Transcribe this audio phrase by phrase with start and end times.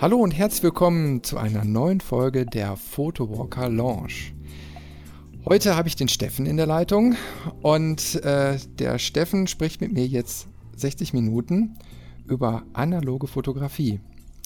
[0.00, 4.32] Hallo und herzlich willkommen zu einer neuen Folge der Photowalker Launch.
[5.44, 7.16] Heute habe ich den Steffen in der Leitung
[7.62, 11.80] und äh, der Steffen spricht mit mir jetzt 60 Minuten
[12.28, 13.98] über analoge Fotografie.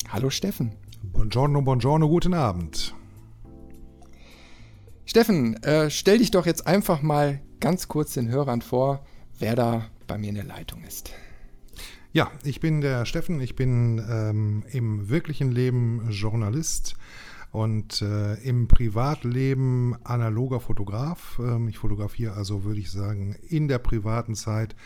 [0.09, 0.73] Hallo Steffen.
[1.03, 2.95] Buongiorno, buongiorno, guten Abend.
[5.05, 9.05] Steffen, äh, stell dich doch jetzt einfach mal ganz kurz den Hörern vor,
[9.39, 11.13] wer da bei mir in der Leitung ist.
[12.15, 16.95] Ja, ich bin der Steffen, ich bin ähm, im wirklichen Leben Journalist
[17.53, 21.41] und äh, im Privatleben analoger Fotograf.
[21.43, 24.77] Ähm, ich fotografiere also, würde ich sagen, in der privaten Zeit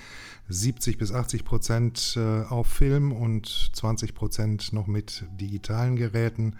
[0.48, 6.54] 70 bis 80 Prozent äh, auf Film und 20 Prozent noch mit digitalen Geräten.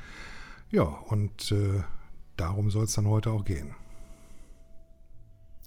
[0.73, 1.85] Ja, und äh,
[2.37, 3.77] darum soll es dann heute auch gehen.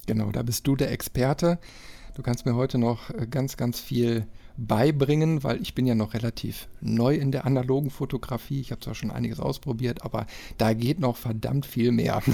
[0.06, 1.58] Genau, da bist du der Experte.
[2.14, 4.26] Du kannst mir heute noch äh, ganz, ganz viel
[4.60, 8.60] beibringen, weil ich bin ja noch relativ neu in der analogen Fotografie.
[8.60, 10.26] Ich habe zwar schon einiges ausprobiert, aber
[10.58, 12.22] da geht noch verdammt viel mehr.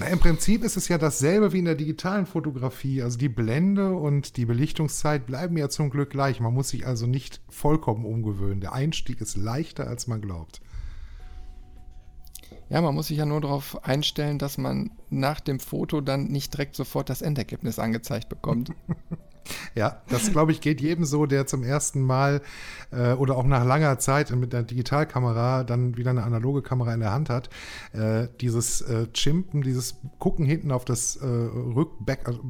[0.00, 3.02] Na, Im Prinzip ist es ja dasselbe wie in der digitalen Fotografie.
[3.02, 6.40] Also die Blende und die Belichtungszeit bleiben ja zum Glück gleich.
[6.40, 8.60] Man muss sich also nicht vollkommen umgewöhnen.
[8.60, 10.60] Der Einstieg ist leichter, als man glaubt.
[12.70, 16.52] Ja, man muss sich ja nur darauf einstellen, dass man nach dem Foto dann nicht
[16.54, 18.72] direkt sofort das Endergebnis angezeigt bekommt.
[19.74, 22.40] Ja, das glaube ich geht jedem so, der zum ersten Mal
[22.92, 27.00] äh, oder auch nach langer Zeit mit einer Digitalkamera dann wieder eine analoge Kamera in
[27.00, 27.50] der Hand hat.
[27.92, 32.40] Äh, dieses äh, Chimpen, dieses Gucken hinten auf das äh, Rückback, also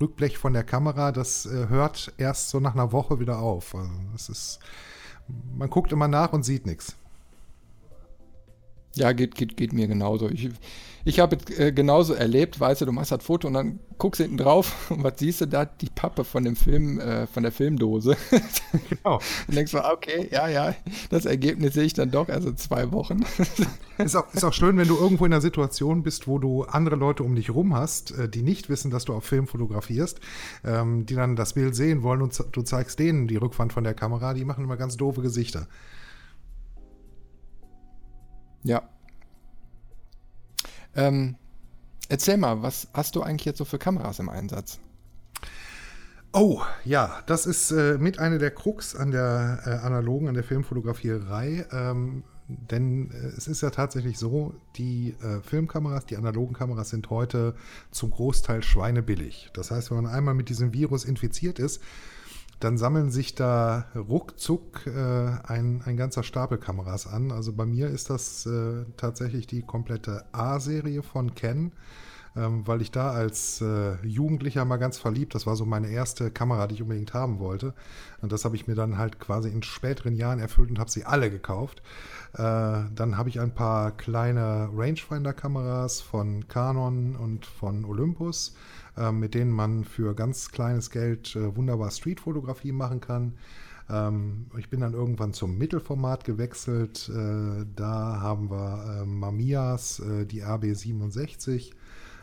[0.00, 3.74] Rückblech von der Kamera, das äh, hört erst so nach einer Woche wieder auf.
[3.74, 4.58] Also das ist,
[5.56, 6.96] man guckt immer nach und sieht nichts.
[8.94, 10.28] Ja, geht, geht, geht mir genauso.
[10.28, 10.50] Ich,
[11.04, 14.24] ich habe äh, genauso erlebt, weißt du, du machst das Foto und dann guckst du
[14.24, 15.64] hinten drauf und was siehst du da?
[15.64, 18.16] Die Pappe von dem Film, äh, von der Filmdose.
[18.90, 19.20] genau.
[19.46, 20.74] Und denkst du, okay, ja, ja,
[21.08, 23.24] das Ergebnis sehe ich dann doch, also zwei Wochen.
[23.98, 26.96] ist, auch, ist auch schön, wenn du irgendwo in einer Situation bist, wo du andere
[26.96, 30.20] Leute um dich rum hast, äh, die nicht wissen, dass du auf Film fotografierst,
[30.64, 33.94] ähm, die dann das Bild sehen wollen und du zeigst denen die Rückwand von der
[33.94, 35.68] Kamera, die machen immer ganz doofe Gesichter.
[38.62, 38.82] Ja.
[40.94, 41.36] Ähm,
[42.08, 44.78] erzähl mal, was hast du eigentlich jetzt so für Kameras im Einsatz?
[46.32, 50.44] Oh, ja, das ist äh, mit einer der Krux an der äh, analogen, an der
[50.44, 51.66] Filmfotografierei.
[51.72, 57.10] Ähm, denn äh, es ist ja tatsächlich so, die äh, Filmkameras, die analogen Kameras sind
[57.10, 57.54] heute
[57.90, 59.50] zum Großteil schweinebillig.
[59.54, 61.82] Das heißt, wenn man einmal mit diesem Virus infiziert ist,
[62.60, 67.32] dann sammeln sich da ruckzuck äh, ein, ein ganzer Stapel Kameras an.
[67.32, 71.72] Also bei mir ist das äh, tatsächlich die komplette A-Serie von Ken,
[72.36, 76.30] ähm, weil ich da als äh, Jugendlicher mal ganz verliebt, das war so meine erste
[76.30, 77.72] Kamera, die ich unbedingt haben wollte.
[78.20, 81.06] Und das habe ich mir dann halt quasi in späteren Jahren erfüllt und habe sie
[81.06, 81.82] alle gekauft.
[82.34, 82.38] Äh,
[82.94, 88.54] dann habe ich ein paar kleine Rangefinder-Kameras von Canon und von Olympus
[88.96, 93.34] äh, mit denen man für ganz kleines Geld äh, wunderbar Streetfotografie machen kann.
[93.90, 97.08] Ähm, ich bin dann irgendwann zum Mittelformat gewechselt.
[97.08, 101.72] Äh, da haben wir äh, Mamias, äh, die RB67.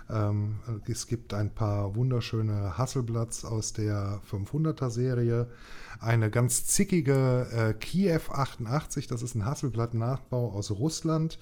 [0.09, 5.47] Ähm, es gibt ein paar wunderschöne Hasselblatts aus der 500er Serie.
[5.99, 11.39] Eine ganz zickige Kiev 88, das ist ein Hasselblatt-Nachbau aus Russland.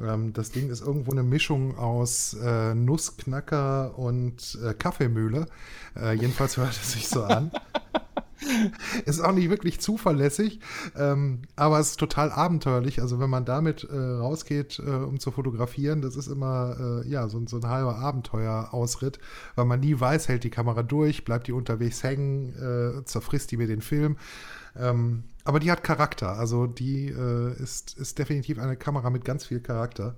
[0.00, 5.46] Ähm, das Ding ist irgendwo eine Mischung aus äh, Nussknacker und äh, Kaffeemühle.
[5.96, 7.50] Äh, jedenfalls hört es sich so an.
[9.06, 10.60] ist auch nicht wirklich zuverlässig,
[10.96, 13.00] ähm, aber es ist total abenteuerlich.
[13.00, 17.28] Also wenn man damit äh, rausgeht, äh, um zu fotografieren, das ist immer äh, ja
[17.28, 19.18] so, so, ein halber Abenteuerausritt,
[19.54, 23.56] weil man nie weiß, hält die Kamera durch, bleibt die unterwegs hängen, äh, zerfrisst die
[23.56, 24.16] mir den Film.
[24.76, 26.36] Ähm, aber die hat Charakter.
[26.36, 30.16] Also die äh, ist, ist definitiv eine Kamera mit ganz viel Charakter.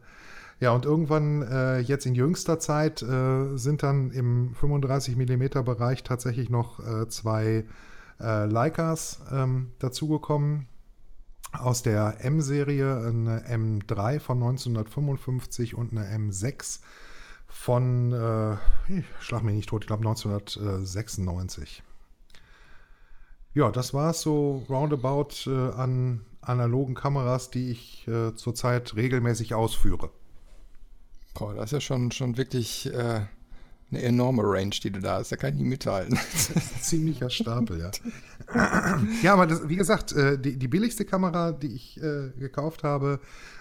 [0.58, 6.02] Ja, und irgendwann äh, jetzt in jüngster Zeit äh, sind dann im 35 mm Bereich
[6.02, 7.66] tatsächlich noch äh, zwei
[8.20, 10.66] äh, Leicas ähm, dazugekommen.
[11.52, 16.80] Aus der M-Serie eine M3 von 1955 und eine M6
[17.46, 18.54] von, äh,
[18.98, 21.82] ich schlag mich nicht tot, ich glaube 1996
[23.54, 29.54] ja, das war es so roundabout äh, an analogen Kameras, die ich äh, zurzeit regelmäßig
[29.54, 30.10] ausführe.
[31.34, 33.20] Boah, das ist ja schon, schon wirklich äh,
[33.90, 35.32] eine enorme Range, die du da hast.
[35.32, 36.18] Da kann ich nicht ein
[36.80, 37.90] ziemlicher Stapel, ja.
[39.22, 43.20] ja, aber das, wie gesagt, äh, die, die, billigste Kamera, die ich äh, gekauft habe,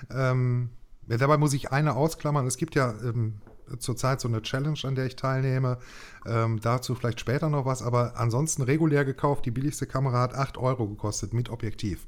[0.10, 0.70] ähm,
[1.08, 2.48] ja, dabei muss ich eine ausklammern.
[2.48, 3.36] Es gibt ja ähm,
[3.80, 5.78] zurzeit so eine Challenge, an der ich teilnehme.
[6.26, 9.46] Ähm, dazu vielleicht später noch was, aber ansonsten regulär gekauft.
[9.46, 12.06] Die billigste Kamera hat 8 Euro gekostet mit Objektiv.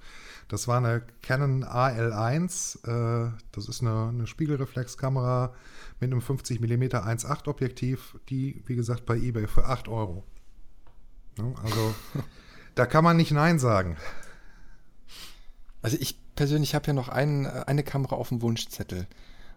[0.50, 2.86] Das war eine Canon AL1.
[2.86, 5.54] Äh, das ist eine, eine Spiegelreflexkamera
[6.00, 10.24] mit einem 50 mm 1.8 Objektiv, die, wie gesagt, bei eBay für 8 Euro.
[11.38, 11.94] Ja, also,
[12.76, 13.98] da kann man nicht Nein sagen.
[15.82, 19.08] Also ich persönlich habe ja noch ein, eine Kamera auf dem Wunschzettel.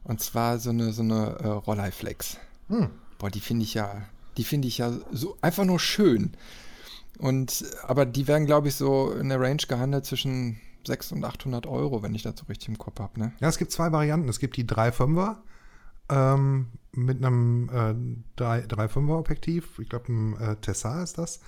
[0.04, 2.38] Und zwar so eine, so eine äh, Rolleiflex.
[2.68, 2.90] Hm.
[3.18, 4.02] Boah, die finde ich ja,
[4.36, 6.32] die finde ich ja so einfach nur schön.
[7.18, 11.66] Und, aber die werden, glaube ich, so in der Range gehandelt zwischen 600 und 800
[11.66, 13.18] Euro, wenn ich das so richtig im Kopf habe.
[13.18, 13.32] Ne?
[13.40, 14.28] Ja, es gibt zwei Varianten.
[14.28, 15.36] Es gibt die 3,5er
[16.08, 19.78] ähm, mit einem äh, 3,5er Objektiv.
[19.78, 21.40] Ich glaube, ein äh, Tessar ist das.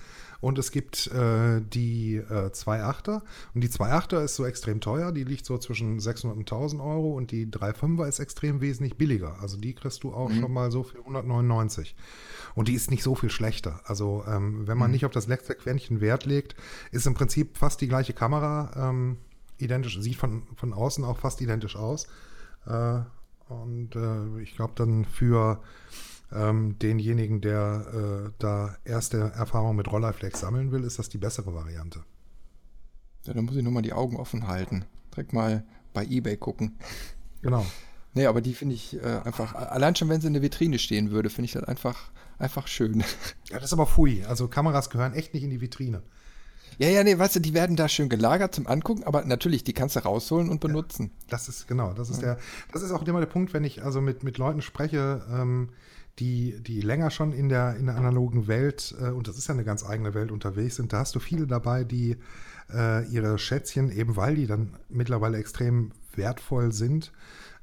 [0.45, 3.23] Und es gibt äh, die äh, 2.8er.
[3.55, 5.11] Und die 2.8er ist so extrem teuer.
[5.11, 7.15] Die liegt so zwischen 600 und 1000 Euro.
[7.15, 9.41] Und die 3.5er ist extrem wesentlich billiger.
[9.41, 10.41] Also die kriegst du auch mhm.
[10.41, 11.95] schon mal so für 199.
[12.53, 13.81] Und die ist nicht so viel schlechter.
[13.85, 14.93] Also ähm, wenn man mhm.
[14.93, 16.55] nicht auf das letzte Quäntchen Wert legt,
[16.91, 18.89] ist im Prinzip fast die gleiche Kamera.
[18.89, 19.17] Ähm,
[19.57, 22.05] identisch, sieht von, von außen auch fast identisch aus.
[22.67, 22.99] Äh,
[23.49, 25.59] und äh, ich glaube dann für
[26.31, 31.53] ähm, denjenigen, der äh, da erste Erfahrung mit Rolleiflex sammeln will, ist das die bessere
[31.53, 32.03] Variante.
[33.25, 34.85] Ja, dann muss ich nur mal die Augen offen halten.
[35.11, 35.63] Direkt mal
[35.93, 36.77] bei Ebay gucken.
[37.41, 37.65] Genau.
[38.13, 41.11] Nee, aber die finde ich äh, einfach, allein schon wenn sie in der Vitrine stehen
[41.11, 43.03] würde, finde ich das einfach, einfach schön.
[43.49, 44.23] Ja, das ist aber fui.
[44.25, 46.01] Also Kameras gehören echt nicht in die Vitrine.
[46.77, 49.73] Ja, ja, nee, weißt du, die werden da schön gelagert zum Angucken, aber natürlich, die
[49.73, 51.05] kannst du rausholen und benutzen.
[51.05, 52.35] Ja, das ist, genau, das ist ja.
[52.35, 52.39] der,
[52.73, 55.69] das ist auch immer der Punkt, wenn ich also mit, mit Leuten spreche, ähm,
[56.19, 59.53] die, die länger schon in der, in der analogen Welt, äh, und das ist ja
[59.53, 62.17] eine ganz eigene Welt unterwegs sind, da hast du viele dabei, die
[62.73, 67.11] äh, ihre Schätzchen, eben weil die dann mittlerweile extrem wertvoll sind,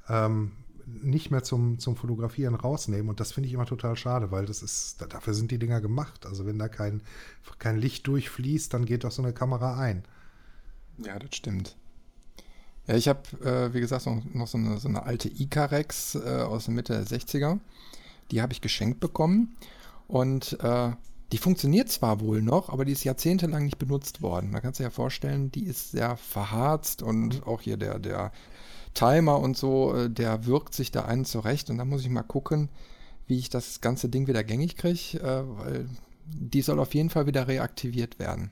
[0.09, 0.53] ähm,
[0.87, 3.09] nicht mehr zum, zum Fotografieren rausnehmen.
[3.09, 6.27] Und das finde ich immer total schade, weil das ist, dafür sind die Dinger gemacht.
[6.27, 7.03] Also wenn da kein,
[7.59, 10.05] kein Licht durchfließt, dann geht doch so eine Kamera ein.
[10.99, 11.77] Ja, das stimmt.
[12.87, 16.43] Ja, ich habe, äh, wie gesagt, noch, noch so, eine, so eine alte Icarex äh,
[16.43, 17.59] aus der Mitte der 60er.
[18.33, 19.57] Die habe ich geschenkt bekommen.
[20.09, 20.91] Und äh,
[21.31, 24.53] die funktioniert zwar wohl noch, aber die ist jahrzehntelang nicht benutzt worden.
[24.53, 27.45] Da kannst du dir ja vorstellen, die ist sehr verharzt und mhm.
[27.45, 28.33] auch hier der, der
[28.93, 31.71] Timer und so, äh, der wirkt sich da einen zurecht.
[31.71, 32.69] Und da muss ich mal gucken,
[33.27, 35.89] wie ich das ganze Ding wieder gängig kriege, äh, weil
[36.27, 38.51] die soll auf jeden Fall wieder reaktiviert werden.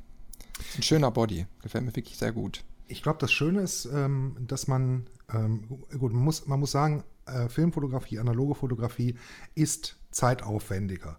[0.76, 2.64] Ein schöner Body, gefällt mir wirklich sehr gut.
[2.88, 5.64] Ich glaube, das Schöne ist, ähm, dass man, ähm,
[5.98, 9.16] gut, man muss, man muss sagen, äh, Filmfotografie, analoge Fotografie
[9.54, 11.18] ist zeitaufwendiger.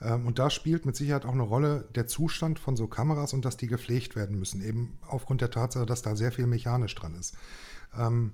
[0.00, 3.44] Ähm, und da spielt mit Sicherheit auch eine Rolle der Zustand von so Kameras und
[3.44, 7.14] dass die gepflegt werden müssen, eben aufgrund der Tatsache, dass da sehr viel mechanisch dran
[7.14, 7.36] ist.
[7.96, 8.32] Ähm,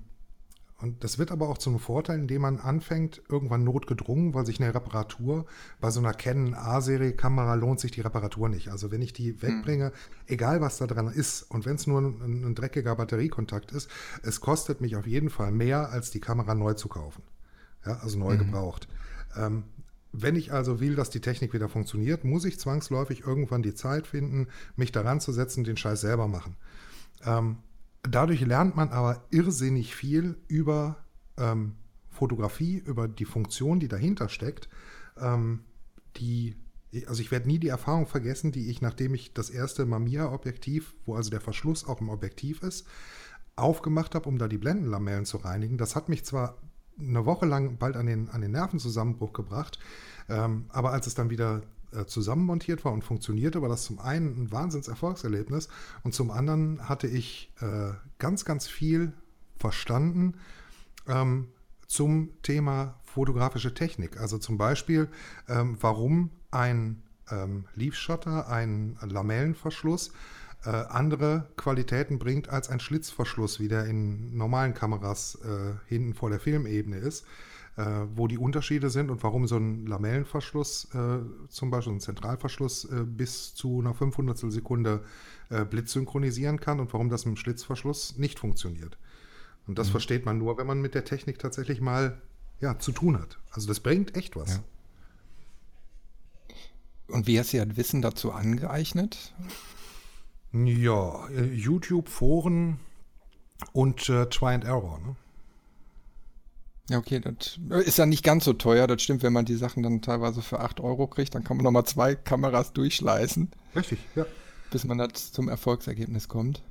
[0.79, 4.75] und das wird aber auch zum Vorteil, indem man anfängt, irgendwann notgedrungen, weil sich eine
[4.75, 5.47] Reparatur
[5.79, 8.69] bei so einer Canon A-Serie-Kamera lohnt sich die Reparatur nicht.
[8.69, 9.41] Also wenn ich die hm.
[9.41, 9.91] wegbringe,
[10.27, 13.89] egal was da dran ist, und wenn es nur ein, ein, dreckiger Batteriekontakt ist,
[14.21, 17.23] es kostet mich auf jeden Fall mehr, als die Kamera neu zu kaufen.
[17.83, 18.39] Ja, also neu mhm.
[18.39, 18.87] gebraucht.
[19.35, 19.63] Ähm,
[20.11, 24.05] wenn ich also will, dass die Technik wieder funktioniert, muss ich zwangsläufig irgendwann die Zeit
[24.05, 26.55] finden, mich daran zu setzen, den Scheiß selber machen.
[27.23, 27.57] Ähm,
[28.03, 31.03] Dadurch lernt man aber irrsinnig viel über
[31.37, 31.75] ähm,
[32.09, 34.69] Fotografie, über die Funktion, die dahinter steckt.
[35.17, 35.63] Ähm,
[36.17, 36.55] die,
[37.05, 41.15] also ich werde nie die Erfahrung vergessen, die ich, nachdem ich das erste Mamiya-Objektiv, wo
[41.15, 42.87] also der Verschluss auch im Objektiv ist,
[43.55, 45.77] aufgemacht habe, um da die Blendenlamellen zu reinigen.
[45.77, 46.57] Das hat mich zwar
[46.99, 49.79] eine Woche lang bald an den, an den Nervenzusammenbruch gebracht,
[50.29, 51.61] ähm, aber als es dann wieder
[52.05, 55.69] zusammenmontiert war und funktionierte, war das zum einen ein Wahnsinnserfolgserlebnis
[56.03, 59.13] und zum anderen hatte ich äh, ganz, ganz viel
[59.57, 60.35] verstanden
[61.07, 61.47] ähm,
[61.87, 64.19] zum Thema fotografische Technik.
[64.19, 65.07] Also zum Beispiel,
[65.47, 67.01] ähm, warum ein
[67.31, 70.11] ähm, Leaf Shutter, ein Lamellenverschluss,
[70.65, 76.29] äh, andere Qualitäten bringt als ein Schlitzverschluss, wie der in normalen Kameras äh, hinten vor
[76.29, 77.46] der Filmebene ist äh,
[78.15, 83.03] wo die Unterschiede sind und warum so ein Lamellenverschluss, äh, zum Beispiel ein Zentralverschluss, äh,
[83.03, 85.03] bis zu einer 500 Sekunde
[85.49, 88.97] äh, Blitz synchronisieren kann und warum das mit dem Schlitzverschluss nicht funktioniert.
[89.67, 89.91] Und das mhm.
[89.91, 92.19] versteht man nur, wenn man mit der Technik tatsächlich mal
[92.59, 93.37] ja, zu tun hat.
[93.51, 94.55] Also das bringt echt was.
[94.55, 94.63] Ja.
[97.09, 99.33] Und wie hast du ja Wissen dazu angeeignet?
[100.51, 102.79] Ja, äh, YouTube, Foren
[103.71, 104.99] und äh, Try and Error.
[104.99, 105.15] Ne?
[106.89, 108.87] Ja, okay, das ist ja nicht ganz so teuer.
[108.87, 111.65] Das stimmt, wenn man die Sachen dann teilweise für 8 Euro kriegt, dann kann man
[111.65, 113.49] nochmal zwei Kameras durchschleißen.
[113.75, 114.25] Richtig, ja.
[114.71, 116.61] Bis man das zum Erfolgsergebnis kommt.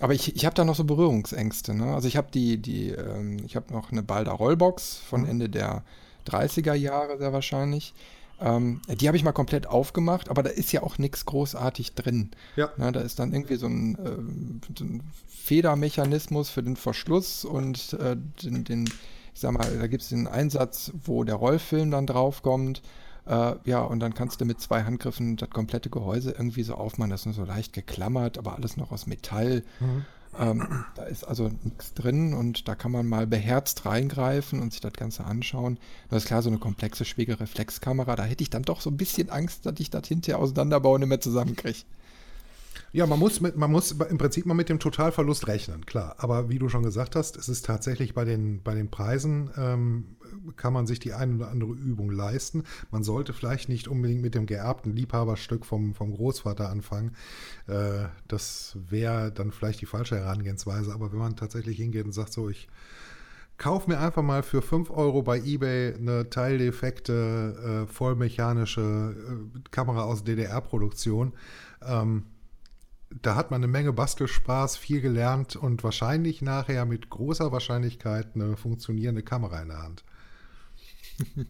[0.00, 1.74] Aber ich, ich habe da noch so Berührungsängste.
[1.74, 1.94] Ne?
[1.94, 5.28] Also ich habe die, die, ähm, ich habe noch eine Balda Rollbox von mhm.
[5.28, 5.84] Ende der
[6.26, 7.94] 30er Jahre sehr wahrscheinlich.
[8.40, 12.30] Ähm, die habe ich mal komplett aufgemacht, aber da ist ja auch nichts großartig drin.
[12.56, 12.70] Ja.
[12.78, 17.92] Na, da ist dann irgendwie so ein, äh, so ein Federmechanismus für den Verschluss und
[17.94, 18.90] äh, den, den,
[19.34, 22.82] ich sag mal, da gibt es den Einsatz, wo der Rollfilm dann draufkommt.
[23.26, 27.10] Äh, ja, und dann kannst du mit zwei Handgriffen das komplette Gehäuse irgendwie so aufmachen.
[27.10, 29.62] Das ist nur so leicht geklammert, aber alles noch aus Metall.
[29.78, 30.04] Mhm.
[30.38, 34.80] Ähm, da ist also nichts drin und da kann man mal beherzt reingreifen und sich
[34.80, 35.78] das Ganze anschauen.
[36.08, 39.28] Das ist klar, so eine komplexe Spiegelreflexkamera, da hätte ich dann doch so ein bisschen
[39.30, 41.80] Angst, dass ich das hinterher auseinanderbauen und nicht mehr zusammenkriege.
[42.92, 46.16] Ja, man muss, mit, man muss im Prinzip mal mit dem Totalverlust rechnen, klar.
[46.18, 50.16] Aber wie du schon gesagt hast, es ist tatsächlich bei den, bei den Preisen, ähm,
[50.56, 52.64] kann man sich die eine oder andere Übung leisten.
[52.90, 57.12] Man sollte vielleicht nicht unbedingt mit dem geerbten Liebhaberstück vom, vom Großvater anfangen.
[57.68, 60.92] Äh, das wäre dann vielleicht die falsche Herangehensweise.
[60.92, 62.68] Aber wenn man tatsächlich hingeht und sagt, so, ich
[63.56, 70.04] kauf mir einfach mal für 5 Euro bei eBay eine teildefekte, äh, vollmechanische äh, Kamera
[70.04, 71.34] aus DDR-Produktion.
[71.82, 72.24] Ähm,
[73.10, 78.56] da hat man eine Menge Bastelspaß, viel gelernt und wahrscheinlich nachher mit großer Wahrscheinlichkeit eine
[78.56, 80.04] funktionierende Kamera in der Hand.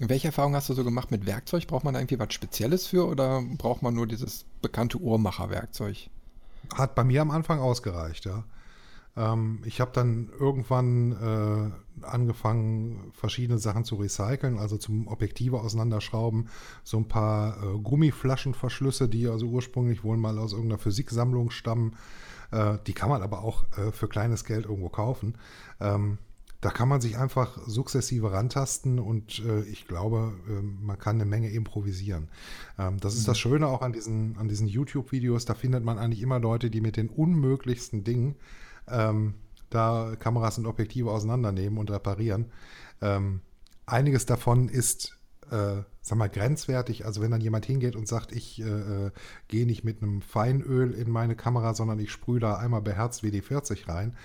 [0.00, 1.66] Welche Erfahrung hast du so gemacht mit Werkzeug?
[1.66, 6.10] Braucht man da irgendwie was Spezielles für oder braucht man nur dieses bekannte Uhrmacherwerkzeug?
[6.74, 8.44] Hat bei mir am Anfang ausgereicht, ja.
[9.16, 16.48] Ähm, ich habe dann irgendwann äh, angefangen, verschiedene Sachen zu recyceln, also zum Objektive auseinanderschrauben,
[16.82, 21.96] so ein paar äh, Gummiflaschenverschlüsse, die also ursprünglich wohl mal aus irgendeiner Physiksammlung stammen.
[22.50, 25.36] Äh, die kann man aber auch äh, für kleines Geld irgendwo kaufen.
[25.80, 26.18] Ähm,
[26.62, 31.24] da kann man sich einfach sukzessive rantasten und äh, ich glaube, äh, man kann eine
[31.24, 32.28] Menge improvisieren.
[32.78, 33.18] Ähm, das mhm.
[33.18, 33.40] ist das mhm.
[33.40, 35.44] Schöne auch an diesen, an diesen YouTube-Videos.
[35.44, 38.36] Da findet man eigentlich immer Leute, die mit den unmöglichsten Dingen
[38.92, 39.34] ähm,
[39.70, 42.52] da Kameras und Objektive auseinandernehmen und reparieren.
[43.00, 43.40] Ähm,
[43.86, 45.18] einiges davon ist,
[45.50, 47.04] äh, sag mal, grenzwertig.
[47.06, 49.10] Also wenn dann jemand hingeht und sagt, ich äh, äh
[49.48, 53.88] gehe nicht mit einem Feinöl in meine Kamera, sondern ich sprühe da einmal beherzt WD-40
[53.88, 54.16] rein.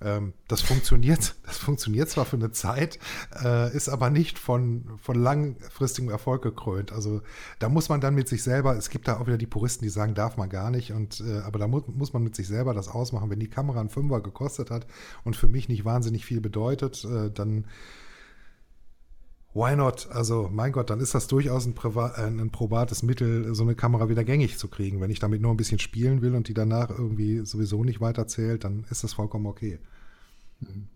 [0.00, 2.98] Ähm, das funktioniert, das funktioniert zwar für eine Zeit,
[3.42, 6.92] äh, ist aber nicht von, von langfristigem Erfolg gekrönt.
[6.92, 7.22] Also
[7.58, 9.90] da muss man dann mit sich selber, es gibt da auch wieder die Puristen, die
[9.90, 12.74] sagen, darf man gar nicht, und, äh, aber da mu muss man mit sich selber
[12.74, 13.30] das ausmachen.
[13.30, 14.86] Wenn die Kamera einen Fünfer gekostet hat
[15.24, 17.66] und für mich nicht wahnsinnig viel bedeutet, äh, dann
[19.56, 20.08] why not?
[20.10, 23.74] Also, mein Gott, dann ist das durchaus ein, Priva äh, ein probates Mittel, so eine
[23.74, 25.00] Kamera wieder gängig zu kriegen.
[25.00, 28.64] Wenn ich damit nur ein bisschen spielen will und die danach irgendwie sowieso nicht weiterzählt,
[28.64, 29.78] dann ist das vollkommen okay.
[30.60, 30.88] Mhm.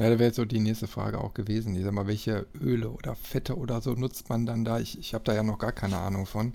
[0.00, 1.76] Ja, da wäre so die nächste Frage auch gewesen.
[1.76, 4.80] Ich sag mal, welche Öle oder Fette oder so nutzt man dann da?
[4.80, 6.54] Ich, ich habe da ja noch gar keine Ahnung von.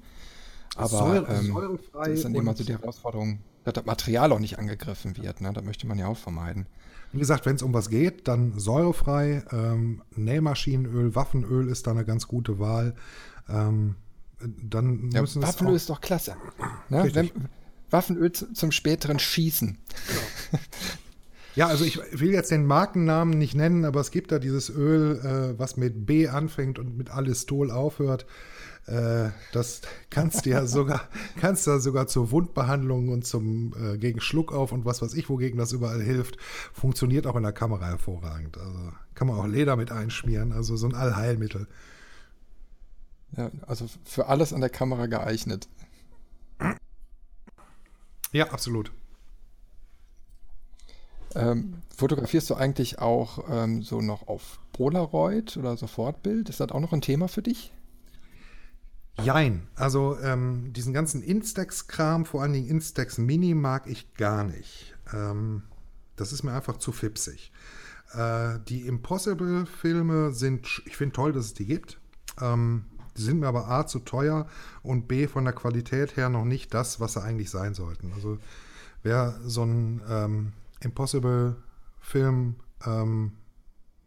[0.75, 4.60] Aber Säure, ähm, das ist dann immer so die Herausforderung, dass das Material auch nicht
[4.60, 5.39] angegriffen wird.
[5.39, 5.53] Ne?
[5.53, 6.65] Das möchte man ja auch vermeiden.
[7.11, 9.43] Wie gesagt, wenn es um was geht, dann säurefrei.
[9.51, 12.95] Ähm, Nähmaschinenöl, Waffenöl ist da eine ganz gute Wahl.
[13.49, 13.95] Ähm,
[14.39, 16.35] dann ja, müssen Waffenöl ist doch klasse.
[16.89, 17.09] Ne?
[17.13, 17.31] Wenn,
[17.89, 19.77] Waffenöl zum späteren Schießen.
[20.51, 20.59] Ja.
[21.55, 25.19] Ja, also ich will jetzt den Markennamen nicht nennen, aber es gibt da dieses Öl,
[25.19, 28.25] äh, was mit B anfängt und mit Alistol aufhört.
[28.89, 31.01] Äh, das kannst du ja sogar,
[31.39, 35.60] kannst du sogar zur Wundbehandlung und zum äh, gegen Schluckauf und was weiß ich, wogegen
[35.60, 36.38] das überall hilft.
[36.74, 38.58] Funktioniert auch in der Kamera hervorragend.
[38.58, 41.67] Also kann man auch Leder mit einschmieren, also so ein Allheilmittel.
[43.38, 45.69] Ja, also für alles an der Kamera geeignet.
[48.31, 48.91] Ja, absolut.
[51.36, 56.50] Ähm, fotografierst du eigentlich auch ähm, so noch auf Polaroid oder Sofortbild?
[56.50, 57.72] Ist das auch noch ein Thema für dich?
[59.23, 59.67] Jein.
[59.75, 64.95] Also ähm, diesen ganzen Instax-Kram, vor allen Dingen Instax Mini, mag ich gar nicht.
[65.13, 65.63] Ähm,
[66.15, 67.51] das ist mir einfach zu fipsig.
[68.13, 71.99] Äh, die Impossible-Filme sind, ich finde toll, dass es die gibt.
[72.41, 72.85] Ähm,
[73.17, 74.47] die sind mir aber A zu teuer
[74.81, 78.13] und B von der Qualität her noch nicht das, was sie eigentlich sein sollten.
[78.13, 78.38] Also
[79.03, 83.31] wer so ein ähm, Impossible-Film, ähm,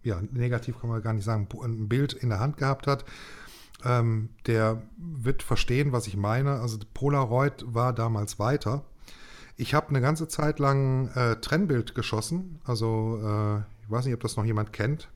[0.03, 3.05] ja, negativ kann man gar nicht sagen, ein Bild in der Hand gehabt hat,
[3.85, 6.61] ähm, der wird verstehen, was ich meine.
[6.61, 8.85] Also Polaroid war damals weiter.
[9.57, 12.61] Ich habe eine ganze Zeit lang äh, Trennbild geschossen.
[12.65, 15.09] Also äh, ich weiß nicht, ob das noch jemand kennt.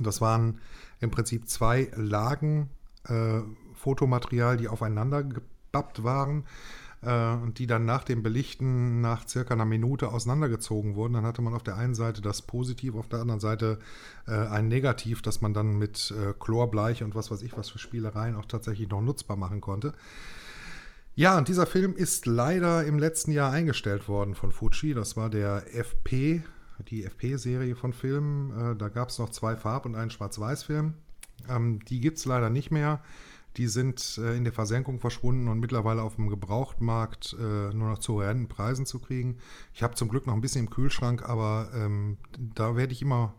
[0.00, 0.60] Das waren
[1.00, 2.70] im Prinzip zwei Lagen
[3.08, 3.40] äh,
[3.74, 6.44] Fotomaterial, die aufeinander gebappt waren
[7.10, 11.14] und die dann nach dem Belichten nach circa einer Minute auseinandergezogen wurden.
[11.14, 13.78] Dann hatte man auf der einen Seite das Positiv, auf der anderen Seite
[14.26, 17.78] äh, ein Negativ, das man dann mit äh, Chlorbleich und was weiß ich was für
[17.78, 19.92] Spielereien auch tatsächlich noch nutzbar machen konnte.
[21.14, 24.94] Ja, und dieser Film ist leider im letzten Jahr eingestellt worden von Fuji.
[24.94, 26.42] Das war der FP
[26.88, 28.72] die FP-Serie von Filmen.
[28.72, 30.94] Äh, da gab es noch zwei Farb- und einen Schwarz-Weiß-Film.
[31.48, 33.00] Ähm, die gibt es leider nicht mehr.
[33.56, 37.98] Die sind äh, in der Versenkung verschwunden und mittlerweile auf dem Gebrauchtmarkt äh, nur noch
[37.98, 39.38] zu horrenden Preisen zu kriegen.
[39.74, 43.34] Ich habe zum Glück noch ein bisschen im Kühlschrank, aber ähm, da werde ich immer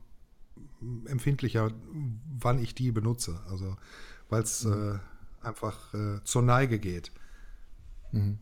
[1.05, 1.72] empfindlicher,
[2.39, 3.41] wann ich die benutze.
[3.50, 3.75] Also,
[4.29, 5.00] weil es mhm.
[5.43, 7.12] äh, einfach äh, zur Neige geht.
[8.12, 8.38] Mhm.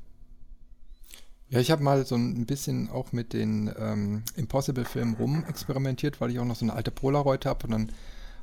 [1.50, 6.32] Ja, ich habe mal so ein bisschen auch mit den ähm, Impossible-Filmen rum experimentiert, weil
[6.32, 7.92] ich auch noch so eine alte Polaroid habe und dann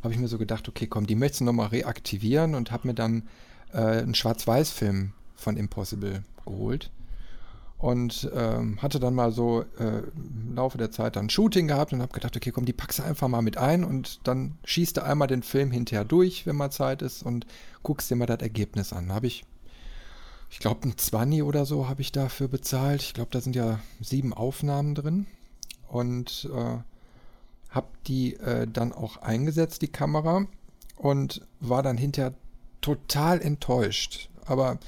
[0.02, 2.94] habe ich mir so gedacht, okay, komm, die möchtest du nochmal reaktivieren und habe mir
[2.94, 3.28] dann
[3.72, 6.90] äh, einen Schwarz-Weiß-Film von Impossible geholt.
[7.78, 12.02] Und ähm, hatte dann mal so äh, im Laufe der Zeit dann Shooting gehabt und
[12.02, 15.04] habe gedacht, okay, komm, die packst du einfach mal mit ein und dann schießt du
[15.04, 17.46] einmal den Film hinterher durch, wenn mal Zeit ist und
[17.84, 19.12] guckst dir mal das Ergebnis an.
[19.12, 19.44] Habe ich,
[20.50, 23.00] ich glaube, ein 20 oder so habe ich dafür bezahlt.
[23.00, 25.26] Ich glaube, da sind ja sieben Aufnahmen drin.
[25.86, 26.78] Und äh,
[27.70, 30.46] habe die äh, dann auch eingesetzt, die Kamera,
[30.96, 32.34] und war dann hinterher
[32.80, 34.30] total enttäuscht.
[34.46, 34.78] Aber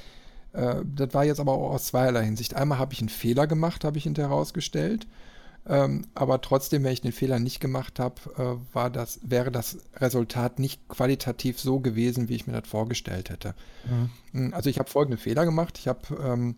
[0.53, 2.55] äh, das war jetzt aber auch aus zweierlei Hinsicht.
[2.55, 5.07] Einmal habe ich einen Fehler gemacht, habe ich hinterher herausgestellt.
[5.69, 9.79] Ähm, aber trotzdem, wenn ich den Fehler nicht gemacht habe, äh, war das, wäre das
[9.97, 13.55] Resultat nicht qualitativ so gewesen, wie ich mir das vorgestellt hätte.
[14.33, 14.55] Mhm.
[14.55, 15.79] Also ich habe folgende Fehler gemacht.
[15.79, 16.57] Ich habe ähm,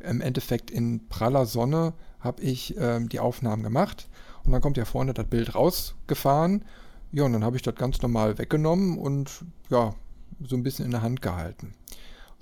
[0.00, 4.08] im Endeffekt in praller Sonne habe ich ähm, die Aufnahmen gemacht
[4.44, 6.64] und dann kommt ja vorne das Bild rausgefahren.
[7.12, 9.94] Ja, und dann habe ich das ganz normal weggenommen und ja,
[10.42, 11.74] so ein bisschen in der Hand gehalten.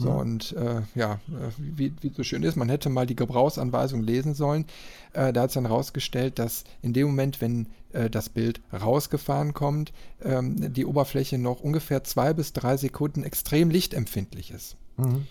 [0.00, 4.00] So, und äh, ja, äh, wie, wie so schön ist, man hätte mal die Gebrauchsanweisung
[4.00, 4.64] lesen sollen.
[5.12, 9.54] Äh, da hat es dann rausgestellt, dass in dem Moment, wenn äh, das Bild rausgefahren
[9.54, 14.76] kommt, ähm, die Oberfläche noch ungefähr zwei bis drei Sekunden extrem lichtempfindlich ist.
[14.98, 15.26] Mhm.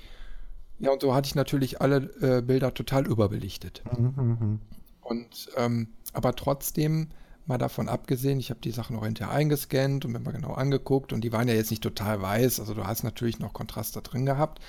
[0.80, 3.84] Ja, und so hatte ich natürlich alle äh, Bilder total überbelichtet.
[3.98, 4.60] Mhm, mhm.
[5.02, 7.10] und ähm, aber trotzdem,
[7.46, 11.14] mal davon abgesehen, ich habe die Sachen noch hinterher eingescannt und mir mal genau angeguckt
[11.14, 14.02] und die waren ja jetzt nicht total weiß, also du hast natürlich noch Kontrast da
[14.02, 14.60] drin gehabt,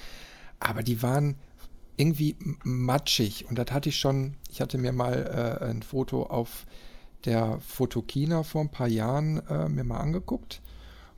[0.61, 1.37] aber die waren
[1.97, 6.67] irgendwie matschig und das hatte ich schon, ich hatte mir mal äh, ein Foto auf
[7.25, 10.63] der Fotokina vor ein paar Jahren äh, mir mal angeguckt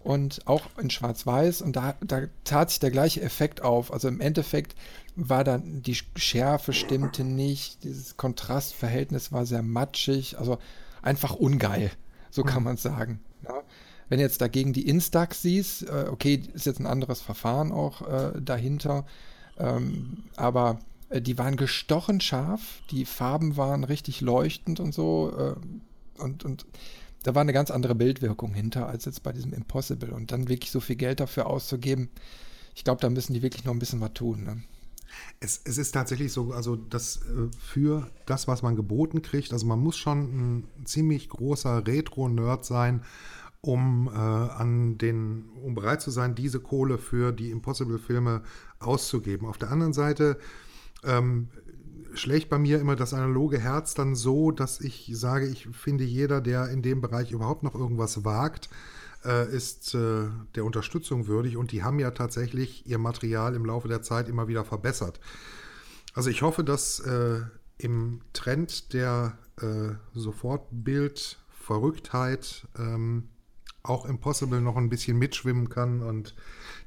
[0.03, 3.93] und auch in Schwarz-Weiß und da, da tat sich der gleiche Effekt auf.
[3.93, 4.75] Also im Endeffekt
[5.15, 10.59] war dann die Schärfe stimmte nicht, dieses Kontrastverhältnis war sehr matschig, also
[11.03, 11.91] einfach ungeil,
[12.31, 12.65] so kann mhm.
[12.65, 13.21] man sagen.
[13.45, 13.63] Ja.
[14.09, 18.41] Wenn jetzt dagegen die Instax siehst, äh, okay, ist jetzt ein anderes Verfahren auch äh,
[18.41, 19.07] dahinter,
[19.59, 26.21] ähm, aber äh, die waren gestochen scharf, die Farben waren richtig leuchtend und so äh,
[26.21, 26.67] und, und
[27.23, 30.71] da war eine ganz andere Bildwirkung hinter als jetzt bei diesem Impossible und dann wirklich
[30.71, 32.11] so viel Geld dafür auszugeben,
[32.75, 34.45] ich glaube, da müssen die wirklich noch ein bisschen was tun.
[34.45, 34.63] Ne?
[35.41, 39.67] Es, es, ist tatsächlich so, also das äh, für das, was man geboten kriegt, also
[39.67, 43.03] man muss schon ein ziemlich großer Retro-Nerd sein,
[43.61, 48.43] um äh, an den, um bereit zu sein, diese Kohle für die Impossible-Filme
[48.79, 49.47] auszugeben.
[49.47, 50.39] Auf der anderen Seite
[51.05, 51.49] ähm,
[52.15, 56.41] schlägt bei mir immer das analoge Herz dann so, dass ich sage, ich finde jeder,
[56.41, 58.69] der in dem Bereich überhaupt noch irgendwas wagt,
[59.25, 63.89] äh, ist äh, der Unterstützung würdig und die haben ja tatsächlich ihr Material im Laufe
[63.89, 65.21] der Zeit immer wieder verbessert.
[66.15, 67.41] Also ich hoffe, dass äh,
[67.79, 69.39] im Trend der
[70.15, 73.29] Sofortbild-Verrücktheit ähm,
[73.83, 76.35] auch Impossible noch ein bisschen mitschwimmen kann und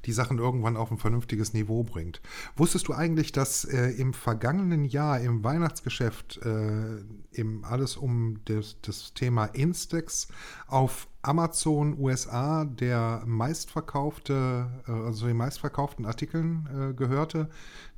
[0.06, 2.20] die Sachen irgendwann auf ein vernünftiges Niveau bringt.
[2.56, 6.98] Wusstest du eigentlich, dass äh, im vergangenen Jahr im Weihnachtsgeschäft äh,
[7.32, 10.28] im alles um das, das Thema Instax
[10.66, 17.48] auf Amazon USA der meistverkaufte, äh, also die meistverkauften Artikeln äh, gehörte,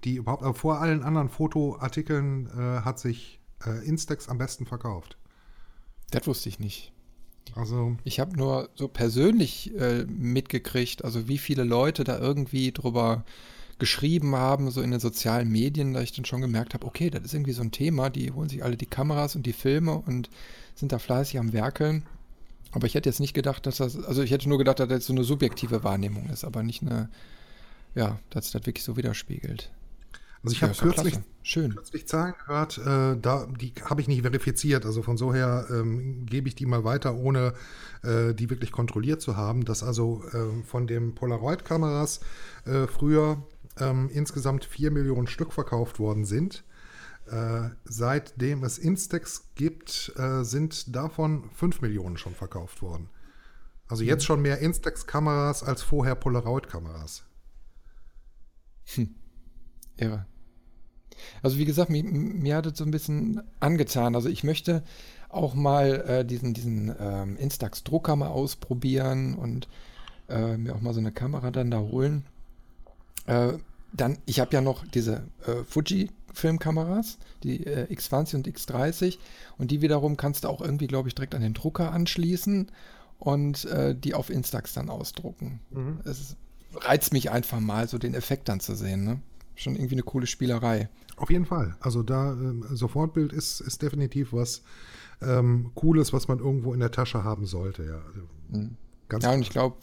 [0.05, 5.19] die überhaupt, äh, vor allen anderen Fotoartikeln äh, hat sich äh, Instax am besten verkauft.
[6.11, 6.92] Das wusste ich nicht.
[7.57, 13.25] Also ich habe nur so persönlich äh, mitgekriegt, also wie viele Leute da irgendwie drüber
[13.79, 17.23] geschrieben haben, so in den sozialen Medien, da ich dann schon gemerkt habe, okay, das
[17.23, 20.31] ist irgendwie so ein Thema, die holen sich alle die Kameras und die Filme und
[20.75, 22.05] sind da fleißig am Werkeln.
[22.73, 25.07] Aber ich hätte jetzt nicht gedacht, dass das, also ich hätte nur gedacht, dass das
[25.07, 27.09] so eine subjektive Wahrnehmung ist, aber nicht eine,
[27.95, 29.71] ja, dass das wirklich so widerspiegelt.
[30.46, 31.74] Also ich ja, habe kürzlich, Schön.
[31.74, 34.87] kürzlich Zahlen gehört, äh, da, die habe ich nicht verifiziert.
[34.87, 37.52] Also von so her ähm, gebe ich die mal weiter, ohne
[38.04, 42.20] äh, die wirklich kontrolliert zu haben, dass also äh, von den Polaroid-Kameras
[42.64, 43.42] äh, früher
[43.80, 46.62] ähm, insgesamt vier Millionen Stück verkauft worden sind.
[47.28, 53.09] Äh, seitdem es Instax gibt, äh, sind davon fünf Millionen schon verkauft worden.
[53.88, 54.26] Also jetzt hm.
[54.26, 57.24] schon mehr Instax-Kameras als vorher Polaroid-Kameras.
[58.94, 59.12] Hm.
[59.96, 60.26] Irre.
[61.42, 64.14] Also wie gesagt, mir, mir hat es so ein bisschen angetan.
[64.14, 64.83] Also ich möchte
[65.29, 69.68] auch mal äh, diesen, diesen ähm, Instax-Drucker mal ausprobieren und
[70.29, 72.24] äh, mir auch mal so eine Kamera dann da holen.
[73.26, 73.55] Äh,
[73.92, 79.18] dann, ich habe ja noch diese äh, Fuji-Filmkameras, die äh, X20 und X30
[79.59, 82.70] und die wiederum kannst du auch irgendwie, glaube ich, direkt an den Drucker anschließen
[83.18, 85.61] und äh, die auf Instax dann ausdrucken.
[85.70, 86.00] Mhm.
[86.05, 86.37] Es
[86.74, 89.05] reizt mich einfach mal, so den Effekt dann zu sehen.
[89.05, 89.20] Ne?
[89.57, 90.88] Schon irgendwie eine coole Spielerei.
[91.16, 91.77] Auf jeden Fall.
[91.81, 94.62] Also da ähm, Sofortbild ist, ist definitiv was
[95.23, 97.85] ähm, Cooles, was man irgendwo in der Tasche haben sollte.
[97.85, 98.77] Ja, also, mhm.
[99.09, 99.77] Ganz ja und ich glaube,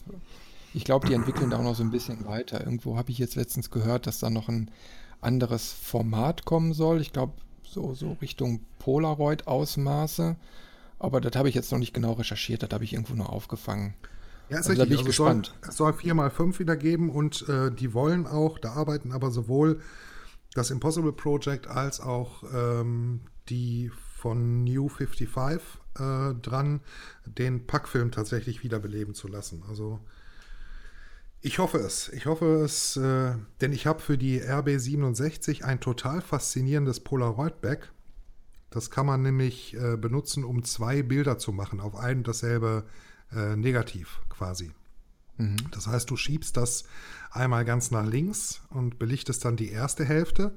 [0.74, 2.64] ich glaube, die entwickeln da auch noch so ein bisschen weiter.
[2.64, 4.70] Irgendwo habe ich jetzt letztens gehört, dass da noch ein
[5.22, 7.02] anderes Format kommen soll.
[7.02, 7.34] Ich glaube,
[7.64, 10.36] so, so Richtung Polaroid-Ausmaße.
[11.00, 13.94] Aber das habe ich jetzt noch nicht genau recherchiert, das habe ich irgendwo nur aufgefangen.
[14.50, 14.78] Ja, ist also, richtig.
[14.78, 15.56] Da bin ich also gespannt.
[15.62, 19.82] Es soll, soll 4x5 wieder geben und äh, die wollen auch, da arbeiten aber sowohl
[20.54, 25.60] das Impossible Project als auch ähm, die von New 55
[26.00, 26.82] äh, dran,
[27.26, 29.64] den Packfilm tatsächlich wiederbeleben zu lassen.
[29.68, 30.00] Also
[31.42, 32.08] ich hoffe es.
[32.10, 37.92] Ich hoffe es, äh, denn ich habe für die RB67 ein total faszinierendes Polaroid-Bag.
[38.70, 42.86] Das kann man nämlich äh, benutzen, um zwei Bilder zu machen, auf ein und dasselbe
[43.36, 44.72] äh, Negativ quasi.
[45.38, 45.58] Mhm.
[45.72, 46.84] Das heißt, du schiebst das
[47.32, 50.56] einmal ganz nach links und belichtest dann die erste Hälfte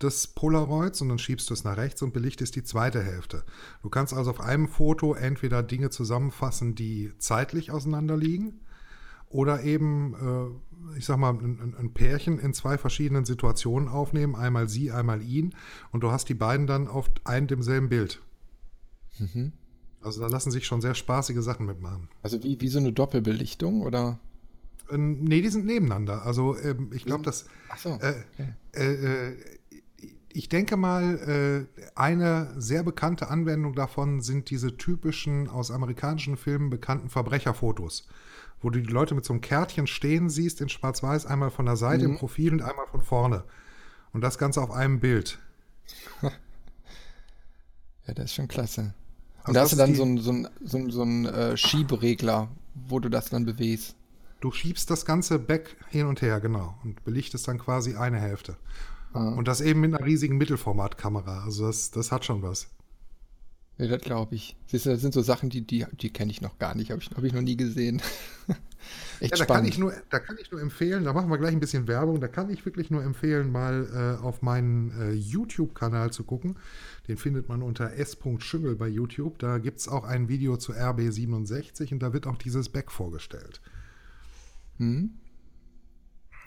[0.00, 3.44] des Polaroids und dann schiebst du es nach rechts und belichtest die zweite Hälfte.
[3.82, 8.60] Du kannst also auf einem Foto entweder Dinge zusammenfassen, die zeitlich auseinander liegen
[9.28, 10.14] oder eben,
[10.94, 15.22] äh, ich sag mal, ein, ein, Pärchen in zwei verschiedenen Situationen aufnehmen, einmal sie, einmal
[15.22, 15.54] ihn
[15.90, 18.20] und du hast die beiden dann auf einem demselben Bild.
[19.18, 19.52] Mhm.
[20.02, 22.08] Also da lassen sich schon sehr spaßige Sachen mitmachen.
[22.22, 24.18] Also wie, wie so eine Doppelbelichtung oder?
[24.90, 26.24] Äh, nee, die sind nebeneinander.
[26.24, 28.54] Also ähm, ich glaube, dass Ach so, äh, okay.
[28.74, 29.36] äh, äh,
[30.34, 36.70] ich denke mal, äh, eine sehr bekannte Anwendung davon sind diese typischen aus amerikanischen Filmen
[36.70, 38.08] bekannten Verbrecherfotos,
[38.60, 41.76] wo du die Leute mit so einem Kärtchen stehen siehst in Schwarz-Weiß, einmal von der
[41.76, 42.12] Seite mhm.
[42.12, 43.44] im Profil und einmal von vorne.
[44.12, 45.38] Und das Ganze auf einem Bild.
[46.22, 46.30] ja,
[48.14, 48.94] das ist schon klasse.
[49.44, 53.00] Und also da hast du dann so einen so so so ein, äh, Schieberegler, wo
[53.00, 53.96] du das dann bewegst.
[54.40, 58.56] Du schiebst das ganze Back hin und her, genau, und belichtest dann quasi eine Hälfte.
[59.12, 59.28] Ah.
[59.28, 61.44] Und das eben mit einer riesigen Mittelformatkamera.
[61.44, 62.68] Also das, das hat schon was.
[63.78, 64.56] Ja, das glaube ich.
[64.66, 67.00] Siehst du, das sind so Sachen, die, die, die kenne ich noch gar nicht, habe
[67.00, 68.02] ich, hab ich noch nie gesehen.
[69.20, 69.48] Echt ja, da spannend.
[69.48, 72.20] Kann ich nur, da kann ich nur empfehlen, da machen wir gleich ein bisschen Werbung,
[72.20, 76.56] da kann ich wirklich nur empfehlen, mal äh, auf meinen äh, YouTube-Kanal zu gucken.
[77.08, 79.38] Den findet man unter s.schüngel bei YouTube.
[79.38, 83.60] Da gibt es auch ein Video zu RB67 und da wird auch dieses Back vorgestellt.
[84.76, 85.18] Hm.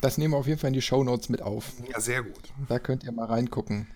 [0.02, 1.74] Das nehmen wir auf jeden Fall in die Show Notes mit auf.
[1.92, 2.54] Ja, sehr gut.
[2.68, 3.88] Da könnt ihr mal reingucken.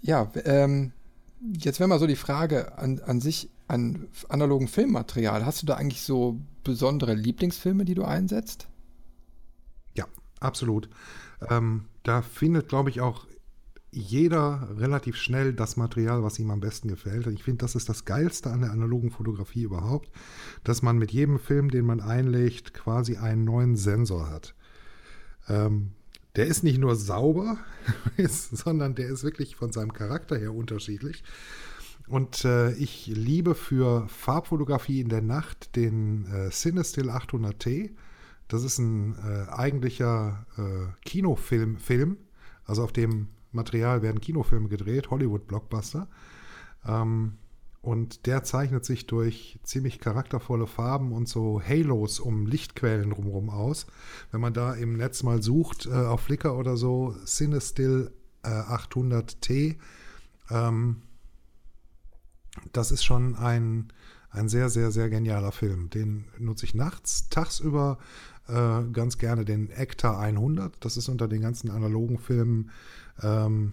[0.00, 0.92] Ja, ähm,
[1.40, 5.46] jetzt wäre mal so die Frage an, an sich, an analogen Filmmaterial.
[5.46, 8.68] Hast du da eigentlich so besondere Lieblingsfilme, die du einsetzt?
[9.94, 10.06] Ja,
[10.40, 10.88] absolut.
[11.48, 13.26] Ähm, da findet, glaube ich, auch
[13.90, 17.26] jeder relativ schnell das Material, was ihm am besten gefällt.
[17.26, 20.10] Ich finde, das ist das Geilste an der analogen Fotografie überhaupt,
[20.64, 24.54] dass man mit jedem Film, den man einlegt, quasi einen neuen Sensor hat.
[25.46, 25.92] Ähm,
[26.36, 27.58] der ist nicht nur sauber,
[28.52, 31.22] sondern der ist wirklich von seinem Charakter her unterschiedlich.
[32.08, 37.90] Und äh, ich liebe für Farbfotografie in der Nacht den äh, Cinestill 800T.
[38.52, 42.18] Das ist ein äh, eigentlicher äh, Kinofilm, Film,
[42.64, 46.08] also auf dem Material werden Kinofilme gedreht, Hollywood-Blockbuster.
[46.86, 47.38] Ähm,
[47.80, 53.86] und der zeichnet sich durch ziemlich charaktervolle Farben und so Halos um Lichtquellen drumherum aus.
[54.30, 58.12] Wenn man da im Netz mal sucht, äh, auf Flickr oder so, Cinestill
[58.44, 59.76] äh, 800T,
[60.50, 61.02] ähm,
[62.72, 63.92] das ist schon ein,
[64.30, 65.90] ein sehr, sehr, sehr genialer Film.
[65.90, 67.98] Den nutze ich nachts, tagsüber
[68.48, 70.84] äh, ganz gerne den Ektar 100.
[70.84, 72.70] Das ist unter den ganzen analogen Filmen
[73.22, 73.72] ähm,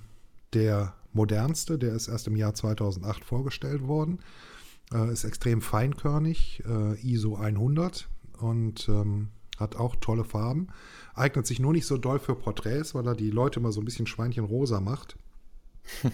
[0.53, 4.19] der modernste, der ist erst im Jahr 2008 vorgestellt worden.
[4.93, 8.07] Äh, ist extrem feinkörnig, äh, ISO 100
[8.39, 9.29] und ähm,
[9.59, 10.67] hat auch tolle Farben.
[11.13, 13.85] Eignet sich nur nicht so doll für Porträts, weil er die Leute immer so ein
[13.85, 15.17] bisschen schweinchenrosa macht.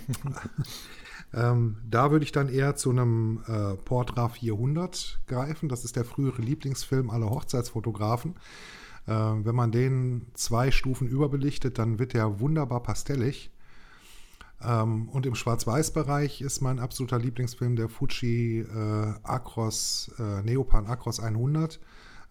[1.36, 5.68] ähm, da würde ich dann eher zu einem äh, Portra 400 greifen.
[5.68, 8.36] Das ist der frühere Lieblingsfilm aller Hochzeitsfotografen.
[9.06, 13.52] Äh, wenn man den zwei Stufen überbelichtet, dann wird der wunderbar pastellig.
[14.64, 21.20] Ähm, und im Schwarz-Weiß-Bereich ist mein absoluter Lieblingsfilm der Fuji äh, Acros, äh, Neopan Acros
[21.20, 21.82] 100.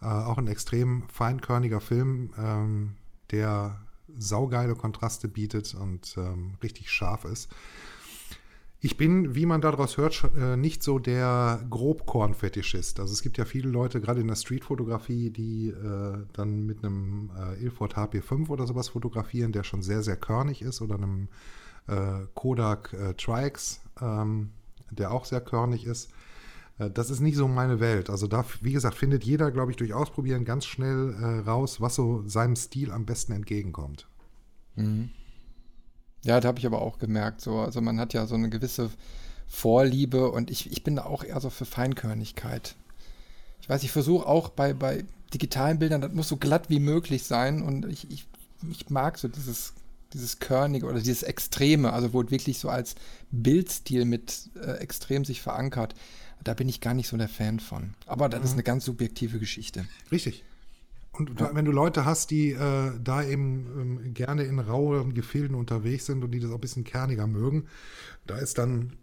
[0.00, 2.94] Äh, auch ein extrem feinkörniger Film, ähm,
[3.30, 3.80] der
[4.16, 7.50] saugeile Kontraste bietet und ähm, richtig scharf ist.
[8.84, 13.00] Ich bin, wie man daraus hört, äh, nicht so der Grobkorn-Fetischist.
[13.00, 17.30] Also es gibt ja viele Leute, gerade in der Streetfotografie, die äh, dann mit einem
[17.34, 21.28] äh, Ilford HP5 oder sowas fotografieren, der schon sehr, sehr körnig ist, oder einem
[21.86, 24.50] äh, Kodak äh, Trix, ähm,
[24.90, 26.10] der auch sehr körnig ist.
[26.76, 28.10] Äh, das ist nicht so meine Welt.
[28.10, 31.94] Also da, wie gesagt, findet jeder, glaube ich, durch Ausprobieren ganz schnell äh, raus, was
[31.94, 34.06] so seinem Stil am besten entgegenkommt.
[34.76, 35.08] Mhm.
[36.24, 38.90] Ja, da habe ich aber auch gemerkt, so, also man hat ja so eine gewisse
[39.46, 42.74] Vorliebe und ich, ich bin da auch eher so für Feinkörnigkeit.
[43.60, 47.24] Ich weiß, ich versuche auch bei, bei digitalen Bildern, das muss so glatt wie möglich
[47.24, 48.26] sein und ich, ich,
[48.70, 49.74] ich mag so dieses,
[50.12, 52.94] dieses Körnige oder dieses Extreme, also wo wirklich so als
[53.30, 55.94] Bildstil mit äh, extrem sich verankert.
[56.42, 57.94] Da bin ich gar nicht so der Fan von.
[58.06, 58.46] Aber das mhm.
[58.46, 59.86] ist eine ganz subjektive Geschichte.
[60.10, 60.44] Richtig.
[61.16, 61.54] Und ja.
[61.54, 66.24] wenn du Leute hast, die äh, da eben ähm, gerne in rauen Gefilden unterwegs sind
[66.24, 67.66] und die das auch ein bisschen kerniger mögen,
[68.26, 68.94] da ist dann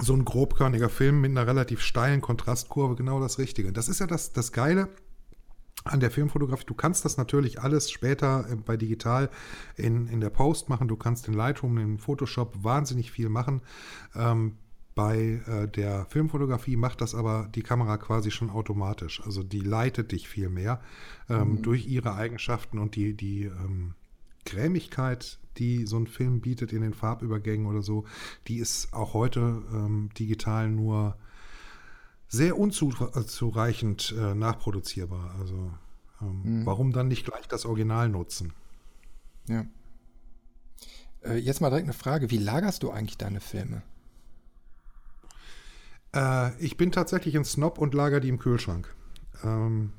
[0.00, 3.72] so ein grobkörniger Film mit einer relativ steilen Kontrastkurve genau das Richtige.
[3.72, 4.88] Das ist ja das, das Geile
[5.84, 6.66] an der Filmfotografie.
[6.66, 9.30] Du kannst das natürlich alles später äh, bei digital
[9.76, 10.88] in, in der Post machen.
[10.88, 13.62] Du kannst in Lightroom, in Photoshop wahnsinnig viel machen.
[14.14, 14.56] Ähm,
[14.98, 19.22] bei äh, der Filmfotografie macht das aber die Kamera quasi schon automatisch.
[19.24, 20.80] Also die leitet dich viel mehr
[21.28, 21.62] ähm, mhm.
[21.62, 23.94] durch ihre Eigenschaften und die, die ähm,
[24.44, 28.06] Cremigkeit, die so ein Film bietet in den Farbübergängen oder so,
[28.48, 31.16] die ist auch heute ähm, digital nur
[32.26, 35.36] sehr unzureichend äh, nachproduzierbar.
[35.38, 35.70] Also
[36.20, 36.66] ähm, mhm.
[36.66, 38.52] warum dann nicht gleich das Original nutzen?
[39.46, 39.64] Ja.
[41.22, 42.32] Äh, jetzt mal direkt eine Frage.
[42.32, 43.84] Wie lagerst du eigentlich deine Filme?
[46.14, 48.94] Äh, ich bin tatsächlich ein Snob und lager die im Kühlschrank.
[49.44, 49.92] Ähm,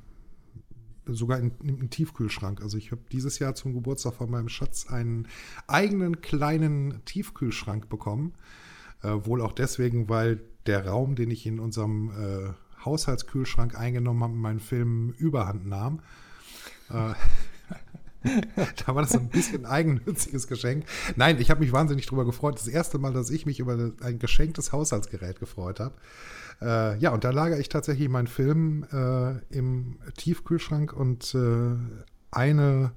[1.06, 2.62] sogar im Tiefkühlschrank.
[2.62, 5.28] Also ich habe dieses Jahr zum Geburtstag von meinem Schatz einen
[5.68, 8.34] eigenen kleinen Tiefkühlschrank bekommen.
[9.02, 12.54] Äh, wohl auch deswegen, weil der Raum, den ich in unserem äh,
[12.86, 16.02] Haushaltskühlschrank eingenommen habe, meinen Film überhand nahm.
[16.90, 17.14] Äh,
[18.86, 20.86] da war das ein bisschen ein eigennütziges Geschenk.
[21.16, 22.56] Nein, ich habe mich wahnsinnig darüber gefreut.
[22.56, 25.96] Das erste Mal, dass ich mich über ein geschenktes Haushaltsgerät gefreut habe.
[26.62, 31.76] Äh, ja, und da lagere ich tatsächlich meinen Film äh, im Tiefkühlschrank und äh,
[32.32, 32.92] eine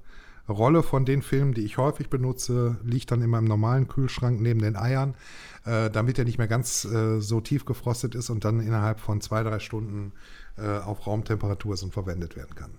[0.49, 4.61] Rolle von den Filmen, die ich häufig benutze, liegt dann in meinem normalen Kühlschrank neben
[4.61, 5.15] den Eiern,
[5.65, 9.21] äh, damit er nicht mehr ganz äh, so tief gefrostet ist und dann innerhalb von
[9.21, 10.11] zwei, drei Stunden
[10.57, 12.71] äh, auf Raumtemperatur ist und verwendet werden kann.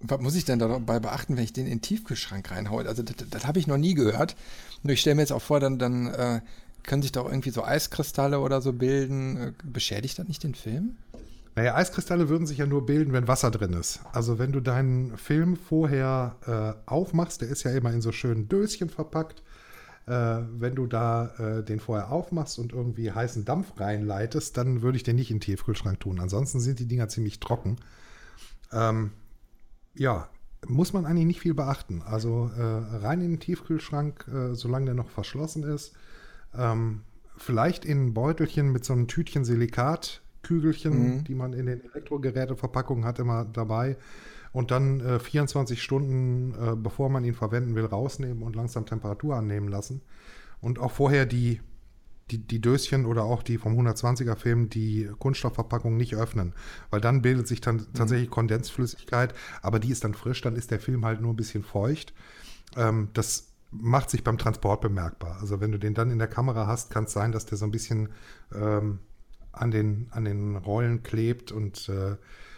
[0.00, 2.86] Was muss ich denn dabei beachten, wenn ich den in den Tiefkühlschrank reinhaue?
[2.86, 4.34] Also das, das habe ich noch nie gehört.
[4.82, 6.40] Nur ich stelle mir jetzt auch vor, dann, dann äh,
[6.82, 9.36] können sich doch irgendwie so Eiskristalle oder so bilden.
[9.36, 10.96] Äh, beschädigt das nicht den Film?
[11.56, 14.00] Naja, Eiskristalle würden sich ja nur bilden, wenn Wasser drin ist.
[14.12, 18.48] Also wenn du deinen Film vorher äh, aufmachst, der ist ja immer in so schönen
[18.48, 19.42] Döschen verpackt.
[20.06, 20.12] Äh,
[20.58, 25.02] wenn du da äh, den vorher aufmachst und irgendwie heißen Dampf reinleitest, dann würde ich
[25.02, 26.20] den nicht in den Tiefkühlschrank tun.
[26.20, 27.76] Ansonsten sind die Dinger ziemlich trocken.
[28.72, 29.10] Ähm,
[29.94, 30.28] ja,
[30.66, 32.02] muss man eigentlich nicht viel beachten.
[32.04, 35.94] Also äh, rein in den Tiefkühlschrank, äh, solange der noch verschlossen ist.
[36.54, 37.02] Ähm,
[37.36, 41.24] vielleicht in ein Beutelchen mit so einem Tütchen Silikatkügelchen, mhm.
[41.24, 43.96] die man in den Elektrogeräteverpackungen hat, immer dabei.
[44.52, 49.36] Und dann äh, 24 Stunden, äh, bevor man ihn verwenden will, rausnehmen und langsam Temperatur
[49.36, 50.02] annehmen lassen.
[50.60, 51.60] Und auch vorher die
[52.30, 56.54] die, die Döschen oder auch die vom 120er Film die Kunststoffverpackung nicht öffnen,
[56.90, 57.86] weil dann bildet sich dann mhm.
[57.94, 61.62] tatsächlich Kondensflüssigkeit, aber die ist dann frisch, dann ist der Film halt nur ein bisschen
[61.62, 62.14] feucht.
[62.76, 65.38] Ähm, das macht sich beim Transport bemerkbar.
[65.40, 67.64] Also wenn du den dann in der Kamera hast, kann es sein, dass der so
[67.64, 68.08] ein bisschen
[68.54, 68.98] ähm,
[69.52, 72.16] an, den, an den Rollen klebt und äh,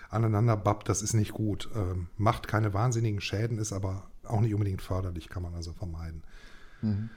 [0.09, 0.89] aneinander babbt.
[0.89, 1.69] Das ist nicht gut.
[1.75, 6.23] Ähm, macht keine wahnsinnigen Schäden, ist aber auch nicht unbedingt förderlich, kann man also vermeiden.
[6.81, 7.11] Mhm.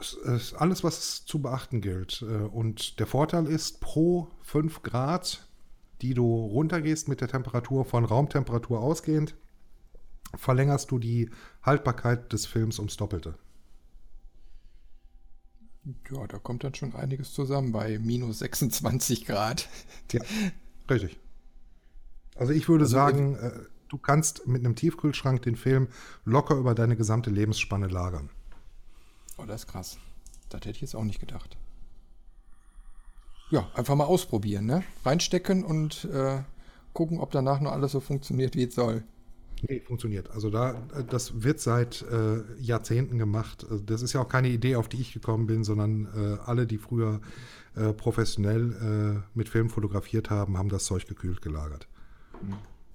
[0.00, 2.22] Das ist alles, was zu beachten gilt.
[2.22, 5.46] Äh, und der Vorteil ist, pro 5 Grad,
[6.00, 9.34] die du runtergehst mit der Temperatur von Raumtemperatur ausgehend,
[10.34, 11.30] verlängerst du die
[11.62, 13.34] Haltbarkeit des Films ums Doppelte.
[16.10, 19.68] Ja, da kommt dann schon einiges zusammen bei minus 26 Grad.
[20.12, 20.22] Ja,
[20.88, 21.18] richtig.
[22.36, 23.52] Also ich würde also sagen, äh,
[23.88, 25.88] du kannst mit einem Tiefkühlschrank den Film
[26.24, 28.30] locker über deine gesamte Lebensspanne lagern.
[29.40, 29.98] Oh, das ist krass.
[30.48, 31.56] Das hätte ich jetzt auch nicht gedacht.
[33.50, 34.84] Ja, einfach mal ausprobieren, ne?
[35.04, 36.42] Reinstecken und äh,
[36.92, 39.02] gucken, ob danach noch alles so funktioniert, wie es soll.
[39.68, 40.30] Nee, funktioniert.
[40.30, 43.66] Also da, das wird seit äh, Jahrzehnten gemacht.
[43.68, 46.66] Also das ist ja auch keine Idee, auf die ich gekommen bin, sondern äh, alle,
[46.66, 47.20] die früher
[47.74, 51.88] äh, professionell äh, mit Film fotografiert haben, haben das Zeug gekühlt gelagert.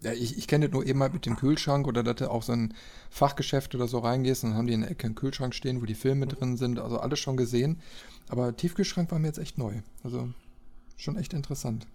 [0.05, 2.43] Ja, ich, ich kenne das nur eben mal mit dem Kühlschrank oder dass du auch
[2.43, 2.75] so ein
[3.09, 5.85] Fachgeschäft oder so reingehst und dann haben die in der Ecke einen Kühlschrank stehen, wo
[5.87, 6.77] die Filme drin sind.
[6.77, 7.81] Also alles schon gesehen.
[8.27, 9.81] Aber Tiefkühlschrank war mir jetzt echt neu.
[10.03, 10.29] Also
[10.95, 11.87] schon echt interessant.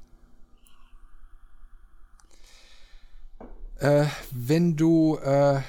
[3.78, 5.60] Äh, wenn du äh,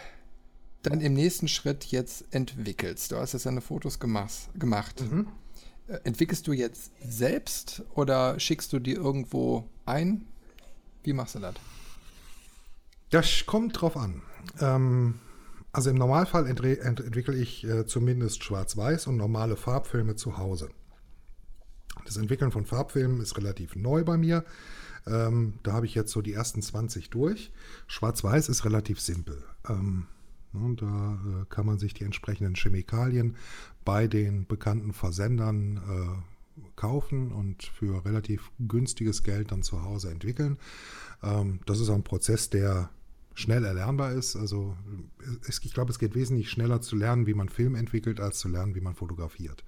[0.81, 4.99] dann im nächsten Schritt jetzt entwickelst, du hast jetzt deine Fotos gemacht, gemacht.
[5.01, 5.27] Mhm.
[5.87, 10.25] Äh, entwickelst du jetzt selbst oder schickst du die irgendwo ein?
[11.03, 11.53] Wie machst du das?
[13.11, 14.21] Das kommt drauf an.
[14.59, 15.19] Ähm,
[15.73, 20.69] also im Normalfall ent ent entwickle ich äh, zumindest Schwarz-Weiß und normale Farbfilme zu Hause.
[22.05, 24.43] Das Entwickeln von Farbfilmen ist relativ neu bei mir.
[25.05, 27.51] Ähm, da habe ich jetzt so die ersten 20 durch.
[27.87, 29.43] Schwarz-Weiß ist relativ simpel.
[29.67, 30.07] Ähm,
[30.53, 33.35] ne, da äh, kann man sich die entsprechenden Chemikalien
[33.83, 40.57] bei den bekannten Versendern äh, kaufen und für relativ günstiges Geld dann zu Hause entwickeln.
[41.23, 42.89] Ähm, das ist ein Prozess, der
[43.41, 44.35] schnell erlernbar ist.
[44.35, 44.75] Also
[45.47, 48.75] ich glaube, es geht wesentlich schneller zu lernen, wie man Film entwickelt, als zu lernen,
[48.75, 49.63] wie man fotografiert.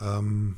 [0.00, 0.56] Ähm,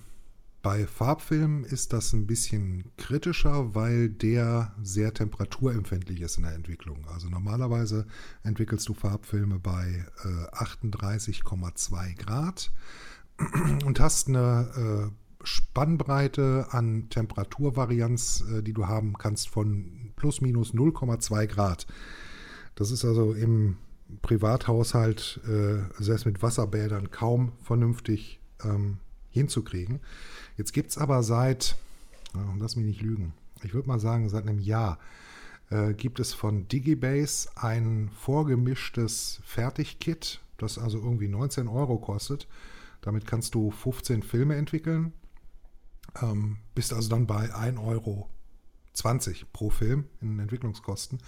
[0.67, 7.07] bei Farbfilmen ist das ein bisschen kritischer, weil der sehr temperaturempfindlich ist in der Entwicklung.
[7.07, 8.05] Also normalerweise
[8.43, 12.73] entwickelst du Farbfilme bei äh, 38,2 Grad
[13.85, 20.75] und hast eine äh, Spannbreite an Temperaturvarianz, äh, die du haben kannst von plus minus
[20.75, 21.87] 0,2 Grad.
[22.75, 23.77] Das ist also im
[24.23, 28.99] Privathaushalt, äh, selbst mit Wasserbädern, kaum vernünftig ähm,
[29.31, 30.01] hinzukriegen.
[30.57, 31.77] Jetzt gibt es aber seit,
[32.59, 34.99] lass mich nicht lügen, ich würde mal sagen, seit einem Jahr
[35.71, 42.47] äh, gibt es von Digibase ein vorgemischtes Fertigkit, das also irgendwie 19 Euro kostet.
[43.01, 45.13] Damit kannst du 15 Filme entwickeln.
[46.23, 48.29] Ähm, bist also dann bei 1 Euro
[48.97, 51.19] 20 pro Film in Entwicklungskosten.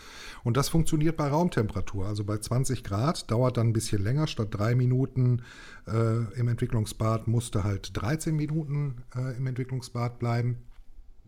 [0.42, 2.06] Und das funktioniert bei Raumtemperatur.
[2.06, 4.26] Also bei 20 Grad dauert dann ein bisschen länger.
[4.26, 5.42] Statt drei Minuten
[5.86, 10.58] äh, im Entwicklungsbad musste halt 13 Minuten äh, im Entwicklungsbad bleiben.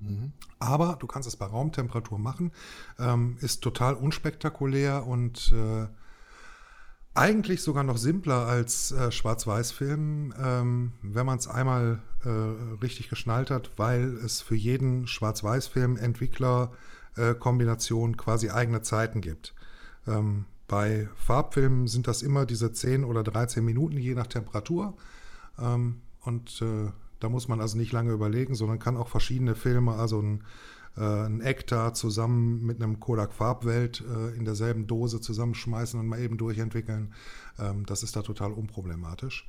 [0.01, 0.33] Mhm.
[0.59, 2.53] Aber du kannst es bei Raumtemperatur machen.
[2.99, 5.87] Ähm, ist total unspektakulär und äh,
[7.13, 12.29] eigentlich sogar noch simpler als äh, Schwarz-Weiß-Film, ähm, wenn man es einmal äh,
[12.83, 16.73] richtig geschnallt hat, weil es für jeden Schwarz-Weiß-Film Entwickler
[17.17, 19.55] äh, quasi eigene Zeiten gibt.
[20.07, 24.95] Ähm, bei Farbfilmen sind das immer diese 10 oder 13 Minuten, je nach Temperatur.
[25.59, 29.93] Ähm, und äh, da muss man also nicht lange überlegen, sondern kann auch verschiedene Filme,
[29.95, 30.45] also ein
[30.97, 36.21] äh, ein Ektar zusammen mit einem Kodak Farbwelt äh, in derselben Dose zusammenschmeißen und mal
[36.21, 37.15] eben durchentwickeln.
[37.59, 39.47] Ähm, das ist da total unproblematisch.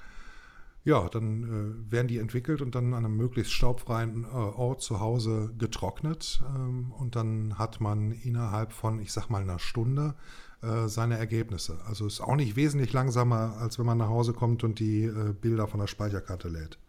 [0.83, 1.43] Ja, dann
[1.87, 6.41] äh, werden die entwickelt und dann an einem möglichst staubfreien äh, Ort zu Hause getrocknet.
[6.55, 10.15] Ähm, und dann hat man innerhalb von, ich sag mal, einer Stunde
[10.63, 11.79] äh, seine Ergebnisse.
[11.85, 15.33] Also ist auch nicht wesentlich langsamer, als wenn man nach Hause kommt und die äh,
[15.33, 16.79] Bilder von der Speicherkarte lädt.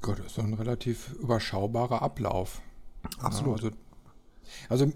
[0.00, 2.60] Gott, das ist doch ein relativ überschaubarer Ablauf.
[3.18, 3.62] Absolut.
[3.62, 3.70] also,
[4.68, 4.92] also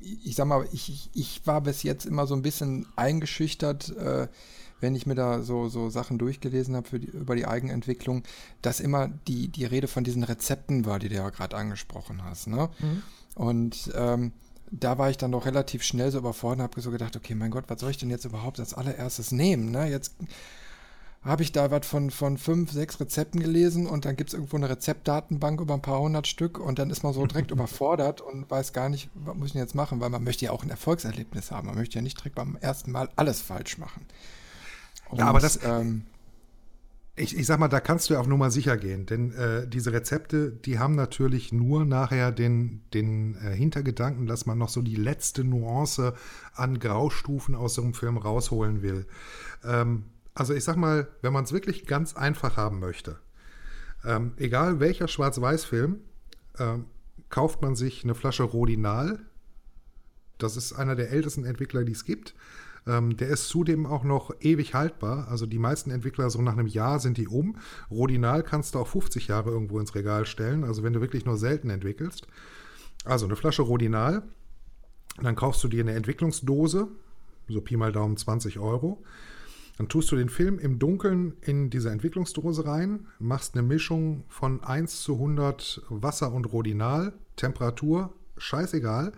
[0.00, 4.28] ich sag mal, ich, ich war bis jetzt immer so ein bisschen eingeschüchtert, äh,
[4.80, 8.22] wenn ich mir da so, so Sachen durchgelesen habe über die Eigenentwicklung,
[8.62, 12.48] dass immer die, die Rede von diesen Rezepten war, die du ja gerade angesprochen hast.
[12.48, 12.68] Ne?
[12.80, 13.02] Mhm.
[13.34, 14.32] Und ähm,
[14.70, 17.50] da war ich dann doch relativ schnell so überfordert und habe so gedacht, okay, mein
[17.50, 19.70] Gott, was soll ich denn jetzt überhaupt als allererstes nehmen?
[19.70, 19.90] Ne?
[19.90, 20.14] Jetzt
[21.22, 24.56] habe ich da was von, von fünf, sechs Rezepten gelesen und dann gibt es irgendwo
[24.56, 28.50] eine Rezeptdatenbank über ein paar hundert Stück und dann ist man so direkt überfordert und
[28.50, 30.70] weiß gar nicht, was muss ich denn jetzt machen, weil man möchte ja auch ein
[30.70, 31.66] Erfolgserlebnis haben.
[31.66, 34.06] Man möchte ja nicht direkt beim ersten Mal alles falsch machen.
[35.10, 36.02] Und, ja, aber das, ähm,
[37.16, 39.92] ich, ich sag mal, da kannst du ja auf Nummer sicher gehen, denn äh, diese
[39.92, 44.96] Rezepte, die haben natürlich nur nachher den, den äh, Hintergedanken, dass man noch so die
[44.96, 46.14] letzte Nuance
[46.54, 49.06] an Graustufen aus so einem Film rausholen will.
[49.64, 53.18] Ähm, also ich sag mal, wenn man es wirklich ganz einfach haben möchte,
[54.04, 56.00] ähm, egal welcher Schwarz-Weiß-Film,
[56.58, 56.86] ähm,
[57.28, 59.20] kauft man sich eine Flasche Rodinal.
[60.38, 62.34] Das ist einer der ältesten Entwickler, die es gibt.
[62.90, 65.28] Ähm, der ist zudem auch noch ewig haltbar.
[65.28, 67.56] Also die meisten Entwickler, so nach einem Jahr sind die um.
[67.88, 71.36] Rodinal kannst du auch 50 Jahre irgendwo ins Regal stellen, also wenn du wirklich nur
[71.36, 72.26] selten entwickelst.
[73.04, 74.22] Also eine Flasche Rodinal.
[75.22, 76.88] Dann kaufst du dir eine Entwicklungsdose,
[77.48, 79.02] so Pi mal Daumen 20 Euro.
[79.76, 84.62] Dann tust du den Film im Dunkeln in diese Entwicklungsdose rein, machst eine Mischung von
[84.64, 89.12] 1 zu 100 Wasser und Rodinal, Temperatur, scheißegal,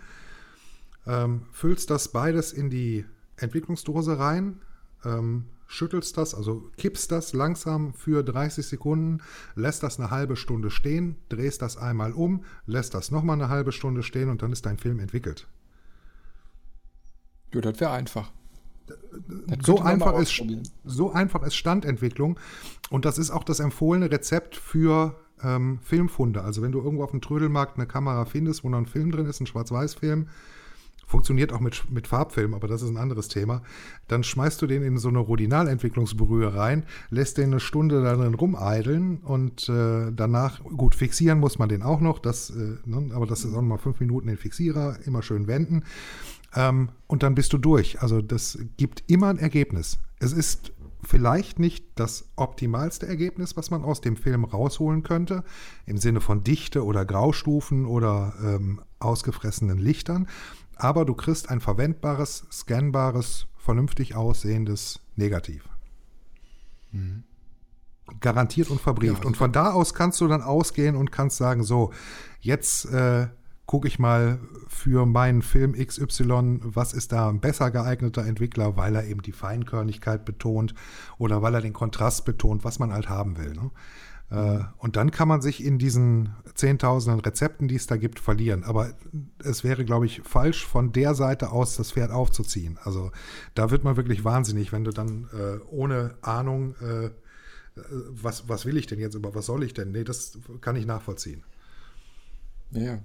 [1.07, 3.05] ähm, füllst das beides in die
[3.43, 4.61] Entwicklungsdose rein,
[5.05, 9.23] ähm, schüttelst das, also kippst das langsam für 30 Sekunden,
[9.55, 13.73] lässt das eine halbe Stunde stehen, drehst das einmal um, lässt das nochmal eine halbe
[13.73, 15.49] Stunde stehen und dann ist dein Film entwickelt.
[17.55, 18.33] Ja, das wäre einfach.
[19.63, 20.43] so einfach, ist,
[20.85, 22.39] so einfach ist Standentwicklung.
[22.91, 26.43] Und das ist auch das empfohlene Rezept für ähm, Filmfunde.
[26.43, 29.27] Also wenn du irgendwo auf dem Trödelmarkt eine Kamera findest, wo noch ein Film drin
[29.27, 30.29] ist, ein Schwarz-Weiß-Film,
[31.07, 33.63] funktioniert auch mit, mit Farbfilm, aber das ist ein anderes Thema,
[34.09, 39.19] dann schmeißt du den in so eine Rodinalentwicklungsbrühe rein, lässt den eine Stunde darin rumeideln
[39.19, 43.45] und äh, danach, gut, fixieren muss man den auch noch, das, äh, ne, aber das
[43.45, 45.85] ist auch nochmal fünf Minuten den Fixierer, immer schön wenden.
[46.55, 48.03] Ähm, und dann bist du durch.
[48.03, 49.99] Also das gibt immer ein Ergebnis.
[50.19, 50.73] Es ist
[51.03, 55.45] vielleicht nicht das optimalste Ergebnis, was man aus dem Film rausholen könnte,
[55.87, 60.29] im Sinne von Dichte oder Graustufen oder ähm, ausgefressenen Lichtern,
[60.83, 65.69] aber du kriegst ein verwendbares, scannbares, vernünftig aussehendes Negativ.
[66.91, 67.23] Mhm.
[68.21, 69.23] Garantiert und verbrieft.
[69.23, 71.93] Ja, und von da aus kannst du dann ausgehen und kannst sagen, so,
[72.41, 73.29] jetzt äh,
[73.65, 78.97] gucke ich mal für meinen Film XY, was ist da ein besser geeigneter Entwickler, weil
[78.97, 80.75] er eben die Feinkörnigkeit betont
[81.17, 83.53] oder weil er den Kontrast betont, was man halt haben will.
[83.53, 83.71] Ne?
[84.33, 88.65] Äh, und dann kann man sich in diesen zehntausenden Rezepten, die es da gibt, verlieren.
[88.65, 88.95] Aber
[89.45, 92.79] es wäre, glaube ich, falsch, von der Seite aus das Pferd aufzuziehen.
[92.83, 93.13] Also
[93.55, 97.11] da wird man wirklich wahnsinnig, wenn du dann äh, ohne Ahnung, äh,
[98.11, 99.93] was, was will ich denn jetzt, über was soll ich denn?
[99.93, 101.45] Nee, das kann ich nachvollziehen.
[102.71, 102.99] Ja,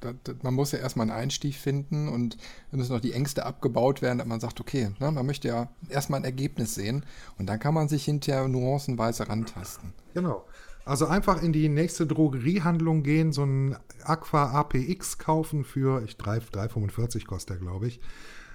[0.00, 2.36] da, man muss ja erstmal einen Einstieg finden und
[2.70, 5.68] dann müssen noch die Ängste abgebaut werden, dass man sagt, okay, ne, man möchte ja
[5.88, 7.04] erstmal ein Ergebnis sehen
[7.38, 9.92] und dann kann man sich hinterher nuancenweise rantasten.
[10.14, 10.44] Genau.
[10.84, 17.26] Also einfach in die nächste Drogeriehandlung gehen, so ein Aqua APX kaufen für, ich 3,45
[17.26, 18.00] kostet der, glaube ich.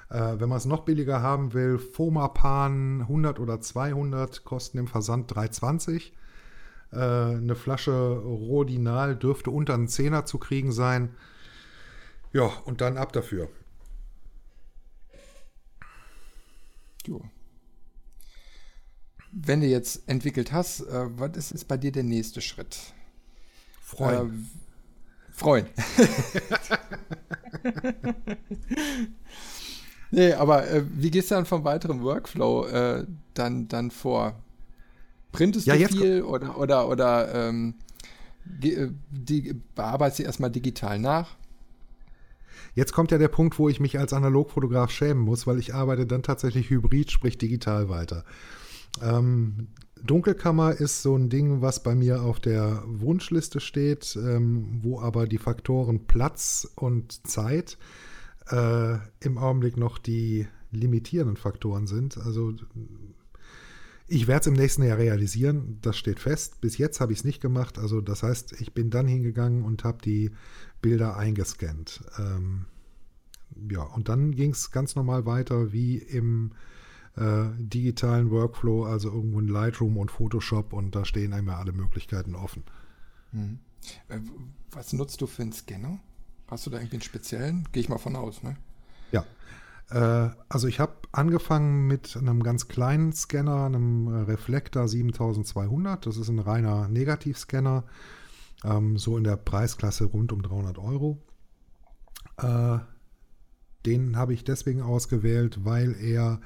[0.09, 5.31] Äh, wenn man es noch billiger haben will, Fomapan 100 oder 200 kosten im Versand
[5.31, 6.11] 3,20
[6.91, 11.15] äh, eine Flasche Rodinal dürfte unter einen Zehner zu kriegen sein.
[12.33, 13.49] Ja, und dann ab dafür.
[17.05, 17.21] Jo.
[19.31, 22.77] Wenn du jetzt entwickelt hast, äh, was ist jetzt bei dir der nächste Schritt?
[23.81, 24.29] Freuen.
[24.29, 24.33] Äh,
[25.31, 25.67] freuen.
[30.11, 34.35] nee, aber äh, wie gehst du dann vom weiteren Workflow äh, dann, dann vor?
[35.31, 37.75] Printest ja, du viel oder, oder, oder ähm,
[38.61, 41.35] äh, die, bearbeitest du erstmal digital nach?
[42.75, 46.05] Jetzt kommt ja der Punkt, wo ich mich als Analogfotograf schämen muss, weil ich arbeite
[46.05, 48.23] dann tatsächlich hybrid, sprich digital weiter.
[49.01, 49.67] Ähm,
[50.03, 55.27] Dunkelkammer ist so ein Ding, was bei mir auf der Wunschliste steht, ähm, wo aber
[55.27, 57.77] die Faktoren Platz und Zeit
[58.49, 62.17] äh, im Augenblick noch die limitierenden Faktoren sind.
[62.17, 62.53] Also
[64.07, 66.61] ich werde es im nächsten Jahr realisieren, das steht fest.
[66.61, 67.77] Bis jetzt habe ich es nicht gemacht.
[67.77, 70.31] Also das heißt, ich bin dann hingegangen und habe die
[70.81, 72.03] Bilder eingescannt.
[72.17, 72.65] Ähm,
[73.69, 76.51] ja, und dann ging es ganz normal weiter wie im
[77.17, 81.71] äh, digitalen Workflow, also irgendwo in Lightroom und Photoshop und da stehen einem ja alle
[81.71, 82.63] Möglichkeiten offen.
[83.31, 83.59] Mhm.
[84.71, 85.99] Was nutzt du für einen Scanner?
[86.47, 87.67] Hast du da irgendwie einen speziellen?
[87.71, 88.55] Gehe ich mal von aus, ne?
[89.11, 89.25] Ja,
[89.89, 96.05] äh, also ich habe angefangen mit einem ganz kleinen Scanner, einem Reflektor 7200.
[96.05, 97.83] Das ist ein reiner Negativscanner,
[98.63, 101.17] ähm, so in der Preisklasse rund um 300 Euro.
[102.37, 102.79] Äh,
[103.85, 106.41] den habe ich deswegen ausgewählt, weil er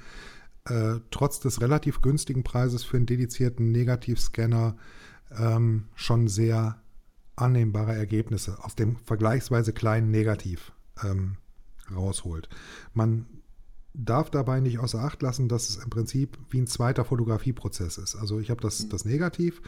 [0.65, 4.75] äh, trotz des relativ günstigen Preises für einen dedizierten Negativscanner
[5.37, 6.81] ähm, schon sehr
[7.35, 11.37] annehmbare Ergebnisse aus dem vergleichsweise kleinen Negativ ähm,
[11.93, 12.49] rausholt.
[12.93, 13.25] Man
[13.93, 18.15] darf dabei nicht außer Acht lassen, dass es im Prinzip wie ein zweiter Fotografieprozess ist.
[18.15, 18.89] Also ich habe das, mhm.
[18.89, 19.61] das Negativ,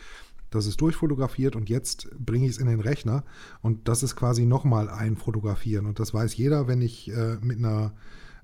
[0.50, 3.24] das ist durchfotografiert und jetzt bringe ich es in den Rechner
[3.62, 5.88] und das ist quasi nochmal ein Fotografieren.
[5.88, 7.94] Und das weiß jeder, wenn ich äh, mit einer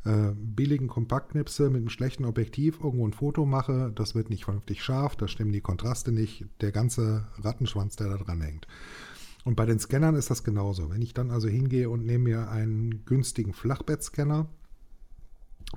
[0.06, 4.84] äh, billigen Kompaktknipse mit einem schlechten Objektiv irgendwo ein Foto mache, das wird nicht vernünftig
[4.84, 8.68] scharf, da stimmen die Kontraste nicht, der ganze Rattenschwanz, der da dran hängt.
[9.46, 10.90] Und bei den Scannern ist das genauso.
[10.90, 14.48] Wenn ich dann also hingehe und nehme mir einen günstigen Flachbettscanner,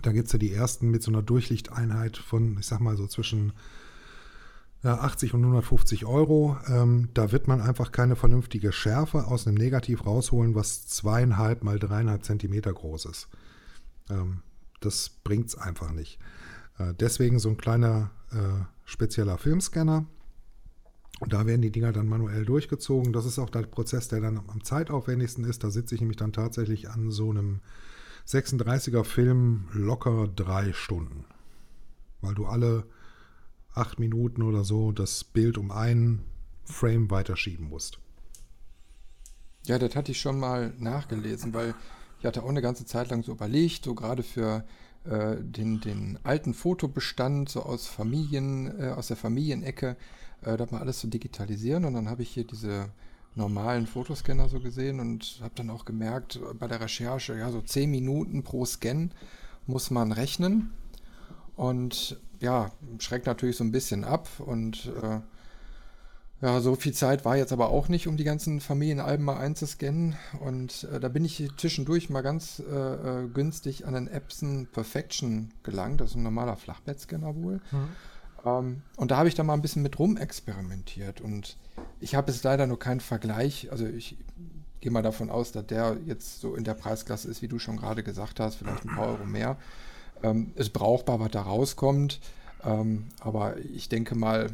[0.03, 3.07] da gibt es ja die ersten mit so einer Durchlichteinheit von, ich sag mal so
[3.07, 3.53] zwischen
[4.83, 6.57] ja, 80 und 150 Euro.
[6.67, 11.79] Ähm, da wird man einfach keine vernünftige Schärfe aus einem Negativ rausholen, was zweieinhalb mal
[11.79, 13.29] dreieinhalb Zentimeter groß ist.
[14.13, 14.43] Ähm,
[14.81, 16.19] das bringt es einfach nicht.
[16.79, 20.07] Äh, deswegen so ein kleiner äh, spezieller Filmscanner,
[21.23, 23.13] und da werden die Dinger dann manuell durchgezogen.
[23.13, 25.63] Das ist auch der Prozess, der dann am zeitaufwendigsten ist.
[25.63, 27.61] Da sitze ich nämlich dann tatsächlich an so einem
[28.27, 31.25] 36er Film locker drei Stunden.
[32.23, 32.89] Weil du alle
[33.73, 36.25] acht Minuten oder so das Bild um einen
[36.65, 38.01] Frame weiterschieben musst.
[39.65, 41.77] Ja, das hatte ich schon mal nachgelesen, weil
[42.23, 44.63] ich hatte auch eine ganze Zeit lang so überlegt, so gerade für
[45.03, 49.97] äh, den, den alten Fotobestand, so aus Familien, äh, aus der Familienecke,
[50.43, 51.85] äh, das mal alles zu so digitalisieren.
[51.85, 52.91] Und dann habe ich hier diese
[53.35, 57.91] normalen Fotoscanner so gesehen und habe dann auch gemerkt bei der Recherche, ja, so 10
[57.91, 59.11] Minuten pro Scan
[59.67, 60.73] muss man rechnen.
[61.57, 62.71] Und ja,
[63.01, 65.19] schreckt natürlich so ein bisschen ab und äh,
[66.43, 70.17] ja, so viel Zeit war jetzt aber auch nicht, um die ganzen Familienalben mal einzuscannen.
[70.41, 75.53] Und äh, da bin ich zwischendurch mal ganz äh, äh, günstig an den Epson Perfection
[75.63, 76.01] gelangt.
[76.01, 77.61] Das ist ein normaler Flachbettscanner wohl.
[77.71, 77.89] Mhm.
[78.45, 81.21] Ähm, und da habe ich dann mal ein bisschen mit rum experimentiert.
[81.21, 81.57] Und
[82.01, 83.71] ich habe jetzt leider nur keinen Vergleich.
[83.71, 84.19] Also ich
[84.81, 87.77] gehe mal davon aus, dass der jetzt so in der Preisklasse ist, wie du schon
[87.77, 89.59] gerade gesagt hast, vielleicht ein paar Euro mehr.
[90.25, 92.21] Ähm, ist brauchbar, was da rauskommt.
[92.65, 94.51] Ähm, aber ich denke mal,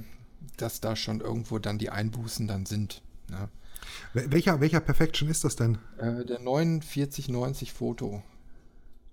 [0.57, 3.03] dass da schon irgendwo dann die Einbußen dann sind.
[3.29, 3.49] Ne?
[4.13, 5.79] Welcher, welcher Perfection ist das denn?
[5.99, 8.23] Äh, der 4990 Foto.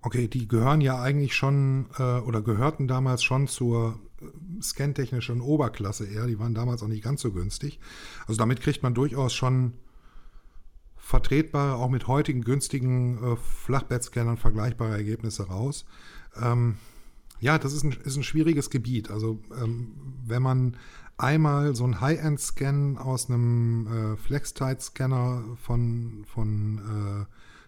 [0.02, 4.26] Okay, die gehören ja eigentlich schon äh, oder gehörten damals schon zur äh,
[4.62, 6.26] scantechnischen Oberklasse eher.
[6.26, 7.80] Die waren damals auch nicht ganz so günstig.
[8.26, 9.74] Also damit kriegt man durchaus schon
[10.96, 15.84] vertretbare, auch mit heutigen günstigen äh, Flachbettscannern vergleichbare Ergebnisse raus.
[16.40, 16.76] Ähm,
[17.40, 19.10] ja, das ist ein, ist ein schwieriges Gebiet.
[19.10, 19.92] Also ähm,
[20.24, 20.76] wenn man
[21.18, 27.26] einmal so einen High-End-Scan aus einem äh, Flex-Tide-Scanner von, von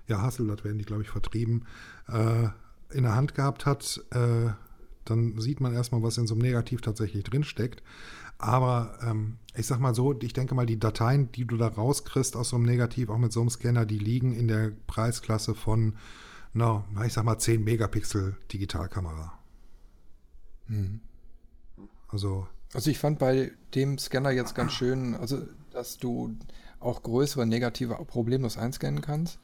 [0.09, 1.66] äh, ja, Hasselblatt werden die, glaube ich, vertrieben,
[2.09, 2.49] äh,
[2.90, 4.51] in der Hand gehabt hat, äh,
[5.05, 7.82] dann sieht man erstmal, was in so einem Negativ tatsächlich drinsteckt.
[8.38, 12.36] Aber ähm, ich sag mal so, ich denke mal, die Dateien, die du da rauskriegst
[12.36, 15.96] aus so einem Negativ, auch mit so einem Scanner, die liegen in der Preisklasse von,
[16.53, 19.32] na, ich sag mal, 10 Megapixel Digitalkamera.
[20.68, 21.01] Mhm.
[22.09, 25.39] Also also ich fand bei dem Scanner jetzt ganz schön, also
[25.73, 26.37] dass du
[26.81, 29.39] auch größere negative problemlos einscannen kannst.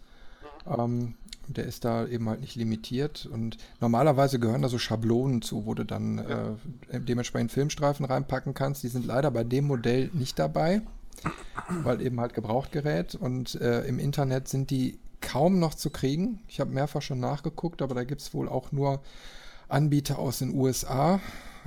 [0.66, 1.14] Ähm,
[1.46, 5.74] der ist da eben halt nicht limitiert und normalerweise gehören da so Schablonen zu, wo
[5.74, 8.82] du dann äh, dementsprechend Filmstreifen reinpacken kannst.
[8.82, 10.80] Die sind leider bei dem Modell nicht dabei,
[11.68, 16.40] weil eben halt Gebrauchtgerät und äh, im Internet sind die kaum noch zu kriegen.
[16.48, 19.02] Ich habe mehrfach schon nachgeguckt, aber da gibt es wohl auch nur
[19.68, 21.20] Anbieter aus den USA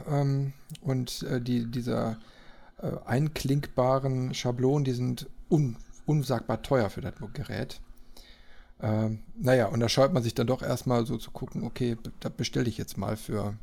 [0.10, 2.18] ähm, und äh, die, dieser
[2.82, 7.82] äh, einklinkbaren Schablonen, die sind un, unsagbar teuer für das Gerät.
[8.82, 12.30] Ähm, naja, und da scheut man sich dann doch erstmal so zu gucken, okay, da
[12.30, 13.56] bestelle ich jetzt mal für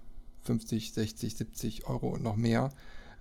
[0.42, 2.70] 50, 60, 70 Euro und noch mehr,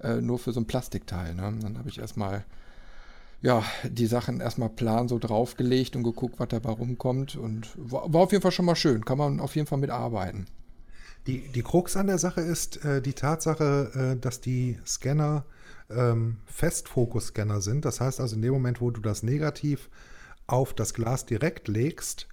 [0.01, 1.35] äh, nur für so ein Plastikteil.
[1.35, 1.53] Ne?
[1.61, 2.45] Dann habe ich erstmal
[3.43, 7.35] ja, die Sachen erstmal plan so draufgelegt und geguckt, was dabei rumkommt.
[7.35, 9.03] Und war, war, auf jeden Fall schon mal schön.
[9.03, 10.47] Kann man auf jeden Fall mitarbeiten.
[11.27, 15.45] Die, die Krux an der Sache ist äh, die Tatsache, äh, dass die Scanner
[15.89, 17.85] ähm, Festfokus-Scanner sind.
[17.85, 19.89] Das heißt also, in dem Moment, wo du das Negativ
[20.47, 22.27] auf das Glas direkt legst,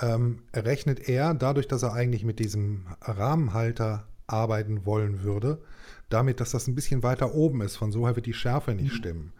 [0.00, 5.60] ähm, rechnet er, dadurch, dass er eigentlich mit diesem Rahmenhalter arbeiten wollen würde,
[6.08, 7.76] damit, dass das ein bisschen weiter oben ist.
[7.76, 8.96] Von so her wird die Schärfe nicht mhm.
[8.96, 9.32] stimmen.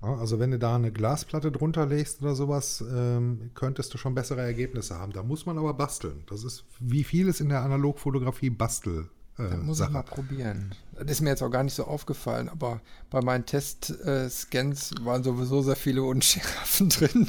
[0.00, 4.40] Also wenn du da eine Glasplatte drunter legst oder sowas, ähm, könntest du schon bessere
[4.40, 5.12] Ergebnisse haben.
[5.12, 6.24] Da muss man aber basteln.
[6.28, 9.08] Das ist wie vieles in der Analogfotografie Bastel.
[9.38, 9.88] Äh, muss Sache.
[9.88, 10.74] ich mal probieren.
[10.98, 12.80] Das ist mir jetzt auch gar nicht so aufgefallen, aber
[13.10, 17.26] bei meinen Test-Scans äh, waren sowieso sehr viele Unschärfen drin.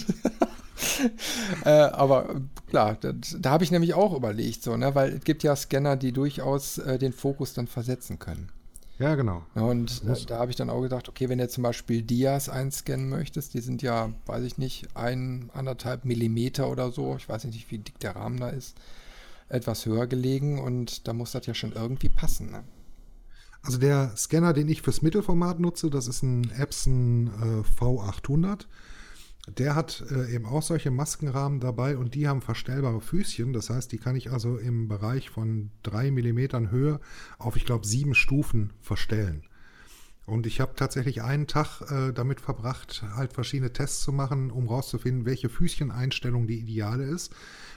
[1.66, 5.44] äh, aber klar, das, da habe ich nämlich auch überlegt, so, ne, weil es gibt
[5.44, 8.50] ja Scanner, die durchaus äh, den Fokus dann versetzen können.
[9.02, 9.42] Ja, genau.
[9.56, 13.10] Und da, da habe ich dann auch gedacht, okay, wenn du zum Beispiel Dias einscannen
[13.10, 17.72] möchtest, die sind ja, weiß ich nicht, ein, anderthalb Millimeter oder so, ich weiß nicht,
[17.72, 18.78] wie dick der Rahmen da ist,
[19.50, 22.52] etwas höher gelegen und da muss das ja schon irgendwie passen.
[22.52, 22.64] Ne?
[23.64, 28.66] Also der Scanner, den ich fürs Mittelformat nutze, das ist ein Epson äh, V800.
[29.48, 33.54] Der hat äh, eben auch solche Maskenrahmen dabei und die haben verstellbare Füßchen.
[33.54, 37.00] Das heißt, die kann ich also im Bereich von drei Millimetern Höhe
[37.40, 39.44] auf, ich glaube, sieben Stufen verstellen.
[40.28, 44.68] Und ich habe tatsächlich einen Tag äh, damit verbracht, halt verschiedene Tests zu machen, um
[44.68, 47.34] rauszufinden, welche Füßcheneinstellung die ideale ist.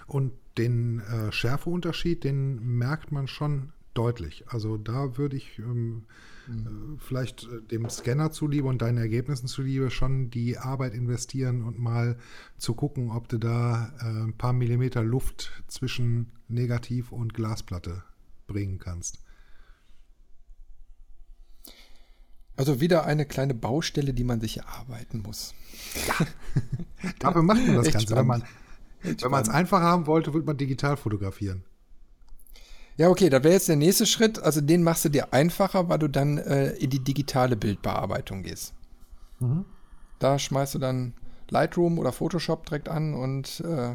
[0.07, 4.45] Und den äh, Schärfeunterschied, den merkt man schon deutlich.
[4.49, 6.05] Also da würde ich ähm,
[6.47, 6.99] mhm.
[6.99, 12.17] vielleicht äh, dem Scanner zuliebe und deinen Ergebnissen zuliebe schon die Arbeit investieren und mal
[12.59, 18.03] zu gucken, ob du da äh, ein paar Millimeter Luft zwischen Negativ und Glasplatte
[18.47, 19.19] bringen kannst.
[22.57, 25.55] Also wieder eine kleine Baustelle, die man sich erarbeiten muss.
[26.07, 26.27] Ja.
[27.19, 28.15] Dafür macht man das Echt Ganze.
[28.15, 28.45] Spannend.
[29.03, 31.65] Wenn man es einfach haben wollte, würde man digital fotografieren.
[32.97, 34.39] Ja, okay, da wäre jetzt der nächste Schritt.
[34.43, 38.75] Also den machst du dir einfacher, weil du dann äh, in die digitale Bildbearbeitung gehst.
[39.41, 39.65] Mhm.
[40.21, 41.15] Da schmeißt du dann
[41.51, 43.95] Lightroom oder Photoshop direkt an und äh,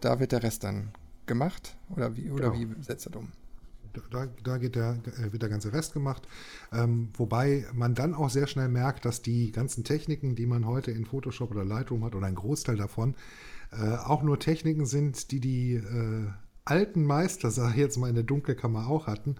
[0.00, 0.92] da wird der Rest dann
[1.26, 1.76] gemacht?
[1.94, 2.76] Oder wie, oder genau.
[2.76, 3.28] wie setzt er um?
[4.10, 6.26] Da, da geht der, äh, wird der ganze Rest gemacht.
[6.72, 10.90] Ähm, wobei man dann auch sehr schnell merkt, dass die ganzen Techniken, die man heute
[10.90, 13.14] in Photoshop oder Lightroom hat, oder ein Großteil davon,
[13.70, 16.26] äh, auch nur Techniken sind, die die äh,
[16.64, 19.36] alten Meister, sage ich jetzt mal, in der Dunkelkammer auch hatten.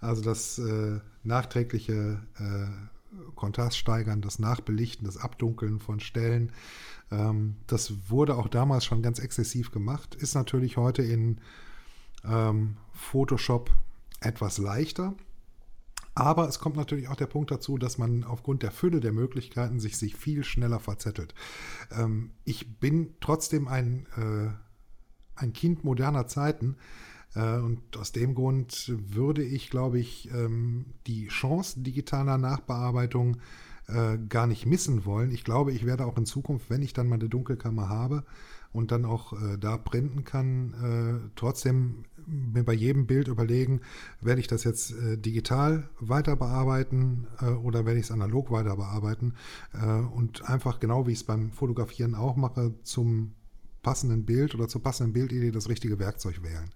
[0.00, 6.52] Also das äh, nachträgliche äh, Kontrast steigern, das Nachbelichten, das Abdunkeln von Stellen.
[7.10, 10.14] Ähm, das wurde auch damals schon ganz exzessiv gemacht.
[10.14, 11.40] Ist natürlich heute in
[12.24, 13.70] ähm, Photoshop
[14.20, 15.14] etwas leichter.
[16.16, 19.80] Aber es kommt natürlich auch der Punkt dazu, dass man aufgrund der Fülle der Möglichkeiten
[19.80, 21.34] sich, sich viel schneller verzettelt.
[21.90, 24.50] Ähm, ich bin trotzdem ein, äh,
[25.36, 26.76] ein Kind moderner Zeiten.
[27.34, 33.38] Äh, und aus dem Grund würde ich, glaube ich, ähm, die Chance digitaler Nachbearbeitung
[33.86, 35.30] äh, gar nicht missen wollen.
[35.30, 38.24] Ich glaube, ich werde auch in Zukunft, wenn ich dann mal eine Dunkelkammer habe
[38.72, 43.82] und dann auch äh, da printen kann, trotzdem mir bei jedem Bild überlegen,
[44.22, 47.26] werde ich das jetzt digital weiter bearbeiten
[47.62, 49.34] oder werde ich es analog weiter bearbeiten
[50.14, 53.34] und einfach genau wie ich es beim Fotografieren auch mache, zum
[53.84, 56.70] passenden Bild oder zur passenden Bildidee das richtige Werkzeug wählen.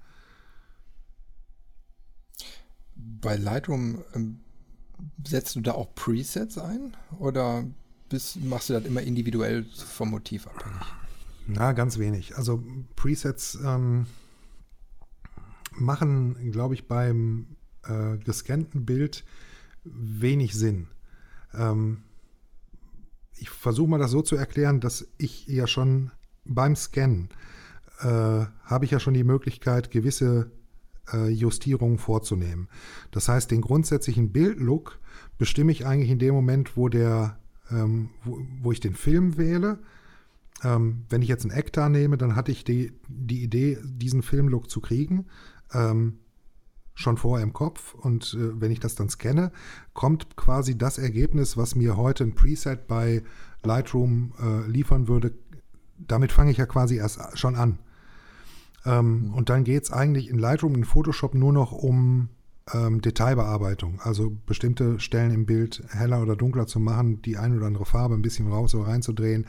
[2.94, 4.40] Bei Lightroom ähm,
[5.26, 7.64] setzt du da auch Presets ein oder
[8.08, 10.86] bist, machst du das immer individuell vom Motiv abhängig?
[11.48, 12.36] Na, ganz wenig.
[12.36, 12.62] Also
[12.94, 14.06] Presets ähm,
[15.72, 19.24] machen, glaube ich, beim äh, gescannten Bild
[19.84, 20.88] wenig Sinn.
[21.54, 22.02] Ähm,
[23.36, 26.10] ich versuche mal das so zu erklären, dass ich ja schon
[26.48, 27.28] beim Scannen
[28.00, 30.50] äh, habe ich ja schon die Möglichkeit, gewisse
[31.12, 32.68] äh, Justierungen vorzunehmen.
[33.10, 34.98] Das heißt, den grundsätzlichen Bildlook
[35.38, 37.38] bestimme ich eigentlich in dem Moment, wo der,
[37.70, 39.78] ähm, wo, wo, ich den Film wähle.
[40.64, 44.68] Ähm, wenn ich jetzt einen Ektar nehme, dann hatte ich die, die Idee, diesen Filmlook
[44.68, 45.26] zu kriegen.
[45.72, 46.18] Ähm,
[46.94, 49.52] schon vorher im Kopf und äh, wenn ich das dann scanne,
[49.94, 53.22] kommt quasi das Ergebnis, was mir heute ein Preset bei
[53.62, 55.32] Lightroom äh, liefern würde.
[55.98, 57.78] Damit fange ich ja quasi erst schon an.
[58.84, 59.32] Ähm.
[59.34, 62.28] Und dann geht es eigentlich in Lightroom, in Photoshop nur noch um
[62.72, 67.66] ähm, Detailbearbeitung, also bestimmte Stellen im Bild heller oder dunkler zu machen, die ein oder
[67.66, 69.46] andere Farbe ein bisschen raus oder reinzudrehen.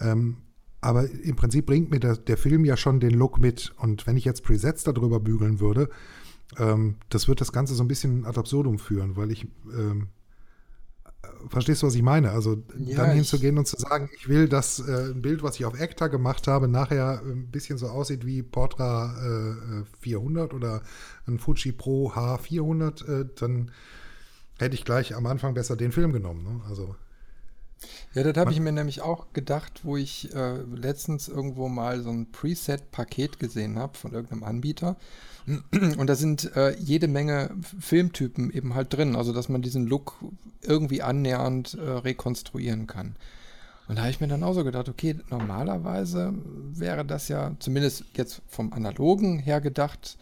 [0.00, 0.38] Ähm,
[0.80, 3.74] aber im Prinzip bringt mir der, der, Film ja schon den Look mit.
[3.78, 5.88] Und wenn ich jetzt Presets darüber bügeln würde,
[6.58, 10.08] ähm, das wird das Ganze so ein bisschen ad absurdum führen, weil ich ähm,
[11.48, 12.30] verstehst du, was ich meine?
[12.30, 15.64] Also ja, dann hinzugehen und zu sagen, ich will, dass äh, ein Bild, was ich
[15.64, 19.14] auf Ekta gemacht habe, nachher ein bisschen so aussieht wie Portra
[19.82, 20.82] äh, 400 oder
[21.26, 23.70] ein Fuji Pro H400, äh, dann
[24.58, 26.42] hätte ich gleich am Anfang besser den Film genommen.
[26.42, 26.60] Ne?
[26.68, 26.96] Also
[28.16, 32.10] ja, das habe ich mir nämlich auch gedacht, wo ich äh, letztens irgendwo mal so
[32.10, 34.96] ein Preset-Paket gesehen habe von irgendeinem Anbieter.
[35.70, 40.16] Und da sind äh, jede Menge Filmtypen eben halt drin, also dass man diesen Look
[40.62, 43.16] irgendwie annähernd äh, rekonstruieren kann.
[43.86, 46.32] Und da habe ich mir dann auch so gedacht, okay, normalerweise
[46.72, 50.16] wäre das ja zumindest jetzt vom Analogen her gedacht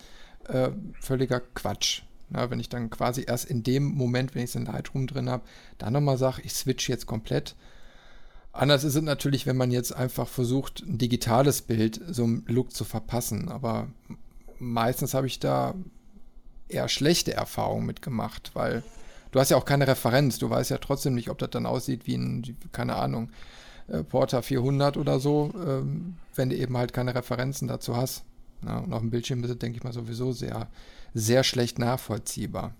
[0.48, 0.70] äh,
[1.00, 2.02] völliger Quatsch.
[2.30, 5.30] Na, wenn ich dann quasi erst in dem Moment, wenn ich es in Lightroom drin
[5.30, 5.44] habe,
[5.78, 7.54] dann nochmal sage, ich switch jetzt komplett.
[8.54, 12.72] Anders ist es natürlich, wenn man jetzt einfach versucht, ein digitales Bild so einem Look
[12.72, 13.48] zu verpassen.
[13.48, 13.88] Aber
[14.60, 15.74] meistens habe ich da
[16.68, 18.84] eher schlechte Erfahrungen mitgemacht, weil
[19.32, 20.38] du hast ja auch keine Referenz.
[20.38, 23.30] Du weißt ja trotzdem nicht, ob das dann aussieht wie ein, keine Ahnung,
[23.88, 28.22] äh, Porter 400 oder so, ähm, wenn du eben halt keine Referenzen dazu hast.
[28.64, 30.68] Ja, und auf dem Bildschirm ist es, denke ich mal, sowieso sehr,
[31.12, 32.72] sehr schlecht nachvollziehbar.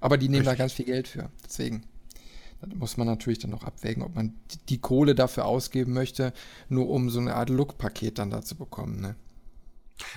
[0.00, 0.56] Aber die nehmen Richtig.
[0.56, 1.30] da ganz viel Geld für.
[1.44, 1.82] Deswegen.
[2.60, 4.34] Da muss man natürlich dann noch abwägen, ob man
[4.68, 6.32] die Kohle dafür ausgeben möchte,
[6.68, 9.00] nur um so eine Art Look-Paket dann da zu bekommen.
[9.00, 9.16] Ne?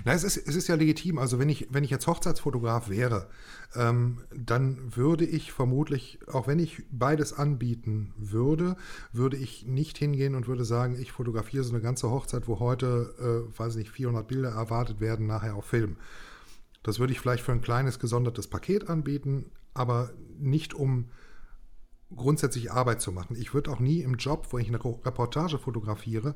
[0.05, 1.17] Na, es ist, es ist ja legitim.
[1.17, 3.27] Also wenn ich, wenn ich jetzt Hochzeitsfotograf wäre,
[3.75, 8.75] ähm, dann würde ich vermutlich, auch wenn ich beides anbieten würde,
[9.11, 13.47] würde ich nicht hingehen und würde sagen, ich fotografiere so eine ganze Hochzeit, wo heute,
[13.53, 15.97] äh, weiß nicht, 400 Bilder erwartet werden, nachher auf Film.
[16.83, 21.09] Das würde ich vielleicht für ein kleines gesondertes Paket anbieten, aber nicht um
[22.15, 23.35] grundsätzlich Arbeit zu machen.
[23.37, 26.35] Ich würde auch nie im Job, wo ich eine Reportage fotografiere,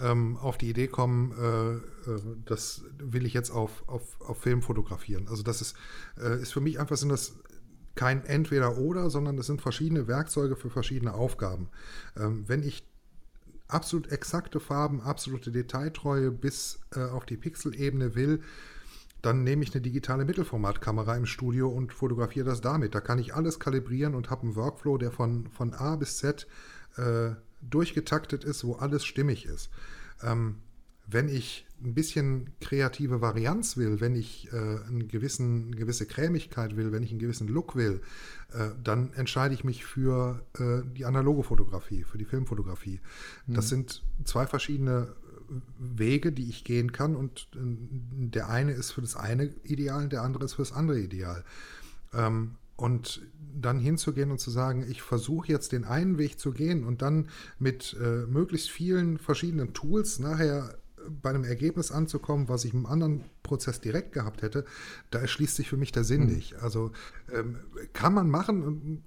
[0.00, 4.62] ähm, auf die Idee kommen, äh, äh, das will ich jetzt auf, auf, auf Film
[4.62, 5.28] fotografieren.
[5.28, 5.76] Also das ist,
[6.18, 7.34] äh, ist für mich einfach sind das
[7.94, 11.68] kein Entweder-Oder, sondern das sind verschiedene Werkzeuge für verschiedene Aufgaben.
[12.16, 12.84] Ähm, wenn ich
[13.68, 18.42] absolut exakte Farben, absolute Detailtreue bis auf die Pixelebene will,
[19.22, 22.94] dann nehme ich eine digitale Mittelformatkamera im Studio und fotografiere das damit.
[22.94, 26.46] Da kann ich alles kalibrieren und habe einen Workflow, der von, von A bis Z
[26.96, 27.30] äh,
[27.62, 29.70] durchgetaktet ist, wo alles stimmig ist.
[30.22, 30.56] Ähm,
[31.06, 36.76] wenn ich ein bisschen kreative Varianz will, wenn ich äh, einen gewissen, eine gewisse Cremigkeit
[36.76, 38.02] will, wenn ich einen gewissen Look will,
[38.52, 43.00] äh, dann entscheide ich mich für äh, die analoge Fotografie, für die Filmfotografie.
[43.46, 43.54] Mhm.
[43.54, 45.14] Das sind zwei verschiedene
[45.78, 47.58] Wege, die ich gehen kann und äh,
[48.28, 51.44] der eine ist für das eine ideal, der andere ist für das andere ideal.
[52.12, 53.22] Ähm, und
[53.54, 57.28] dann hinzugehen und zu sagen, ich versuche jetzt den einen Weg zu gehen und dann
[57.58, 60.78] mit äh, möglichst vielen verschiedenen Tools nachher
[61.22, 64.64] bei einem Ergebnis anzukommen, was ich im anderen Prozess direkt gehabt hätte,
[65.10, 66.34] da erschließt sich für mich der Sinn mhm.
[66.34, 66.62] nicht.
[66.62, 66.92] Also
[67.32, 67.56] ähm,
[67.92, 69.02] kann man machen,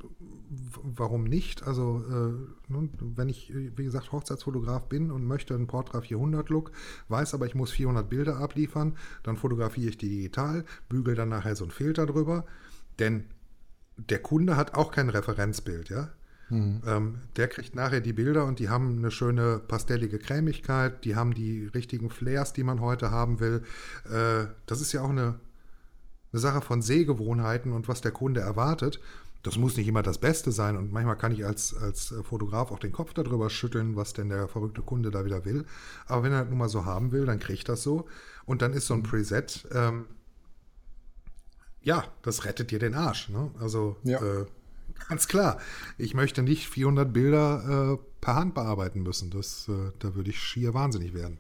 [0.84, 1.64] warum nicht?
[1.64, 6.72] Also äh, nun, wenn ich, wie gesagt, Hochzeitsfotograf bin und möchte einen Portra 400 Look,
[7.10, 11.56] weiß aber, ich muss 400 Bilder abliefern, dann fotografiere ich die digital, bügel dann nachher
[11.56, 12.46] so einen Filter drüber,
[13.00, 13.26] denn
[13.98, 16.12] der Kunde hat auch kein Referenzbild, ja.
[16.50, 16.82] Mhm.
[16.86, 21.34] Ähm, der kriegt nachher die Bilder und die haben eine schöne pastellige Cremigkeit, die haben
[21.34, 23.64] die richtigen Flares, die man heute haben will.
[24.06, 25.40] Äh, das ist ja auch eine,
[26.32, 29.00] eine Sache von Sehgewohnheiten und was der Kunde erwartet.
[29.42, 32.80] Das muss nicht immer das Beste sein und manchmal kann ich als, als Fotograf auch
[32.80, 35.66] den Kopf darüber schütteln, was denn der verrückte Kunde da wieder will.
[36.08, 38.08] Aber wenn er das nun mal so haben will, dann kriegt das so.
[38.46, 39.04] Und dann ist so ein mhm.
[39.04, 40.06] Preset, ähm,
[41.84, 43.30] ja, das rettet dir den Arsch.
[43.30, 43.52] Ne?
[43.60, 44.20] Also ja.
[44.20, 44.46] äh,
[45.10, 45.60] Ganz klar.
[45.98, 49.30] Ich möchte nicht 400 Bilder äh, per Hand bearbeiten müssen.
[49.30, 51.38] Das, äh, da würde ich schier wahnsinnig werden.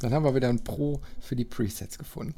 [0.00, 2.34] Dann haben wir wieder ein Pro für die Presets gefunden.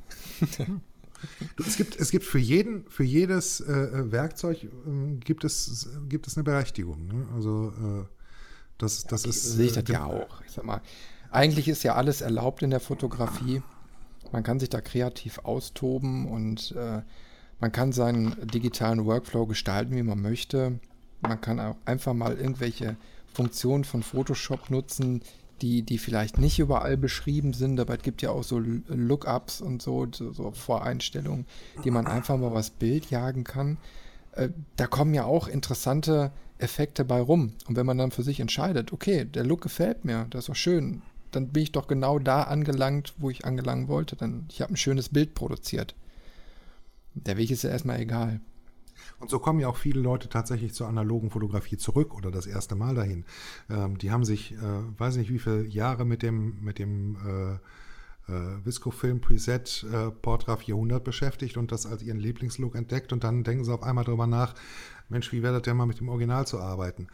[1.56, 4.68] du, es, gibt, es gibt für, jeden, für jedes äh, äh Werkzeug äh,
[5.16, 7.06] gibt, es, gibt es eine Berechtigung.
[7.06, 7.26] Ne?
[7.34, 8.04] Also äh,
[8.78, 9.42] das, das okay, ist.
[9.42, 10.42] Sehe ich das ja auch.
[10.46, 10.82] Ich sag mal,
[11.30, 13.62] eigentlich ist ja alles erlaubt in der Fotografie.
[14.30, 16.74] Man kann sich da kreativ austoben und
[17.61, 20.78] man kann seinen digitalen Workflow gestalten, wie man möchte.
[21.20, 22.96] Man kann auch einfach mal irgendwelche
[23.32, 25.22] Funktionen von Photoshop nutzen,
[25.62, 29.82] die, die vielleicht nicht überall beschrieben sind, aber es gibt ja auch so Lookups und
[29.82, 31.46] so, so Voreinstellungen,
[31.84, 33.78] die man einfach mal was Bild jagen kann.
[34.32, 37.52] Äh, da kommen ja auch interessante Effekte bei rum.
[37.66, 40.57] Und wenn man dann für sich entscheidet, okay, der Look gefällt mir, das ist doch
[40.57, 44.16] schön, dann bin ich doch genau da angelangt, wo ich angelangen wollte.
[44.16, 45.94] Dann ich habe ein schönes Bild produziert.
[47.14, 48.40] Der Weg ist ja erstmal egal.
[49.18, 52.74] Und so kommen ja auch viele Leute tatsächlich zur analogen Fotografie zurück oder das erste
[52.74, 53.24] Mal dahin.
[53.70, 58.32] Ähm, die haben sich, äh, weiß nicht wie viele Jahre mit dem, mit dem äh,
[58.32, 63.44] äh, Visco-Film Preset äh, Portra 400 beschäftigt und das als ihren Lieblingslook entdeckt und dann
[63.44, 64.54] denken sie auf einmal darüber nach,
[65.08, 67.08] Mensch, wie wäre das denn mal mit dem Original zu arbeiten?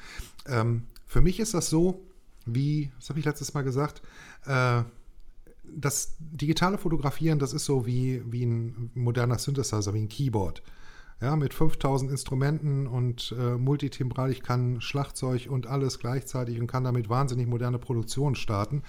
[0.46, 2.04] Ähm, für mich ist das so,
[2.46, 4.02] wie, das habe ich letztes Mal gesagt,
[4.46, 4.82] äh,
[5.76, 10.62] das digitale Fotografieren, das ist so wie, wie ein moderner Synthesizer, wie ein Keyboard.
[11.20, 14.30] Ja, mit 5000 Instrumenten und äh, multitimbral.
[14.30, 18.82] Ich kann Schlagzeug und alles gleichzeitig und kann damit wahnsinnig moderne Produktionen starten.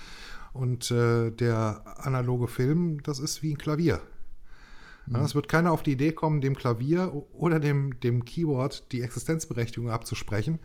[0.54, 4.02] Und äh, der analoge Film, das ist wie ein Klavier.
[5.08, 5.16] Mhm.
[5.16, 9.02] Ja, es wird keiner auf die Idee kommen, dem Klavier oder dem, dem Keyboard die
[9.02, 10.60] Existenzberechtigung abzusprechen,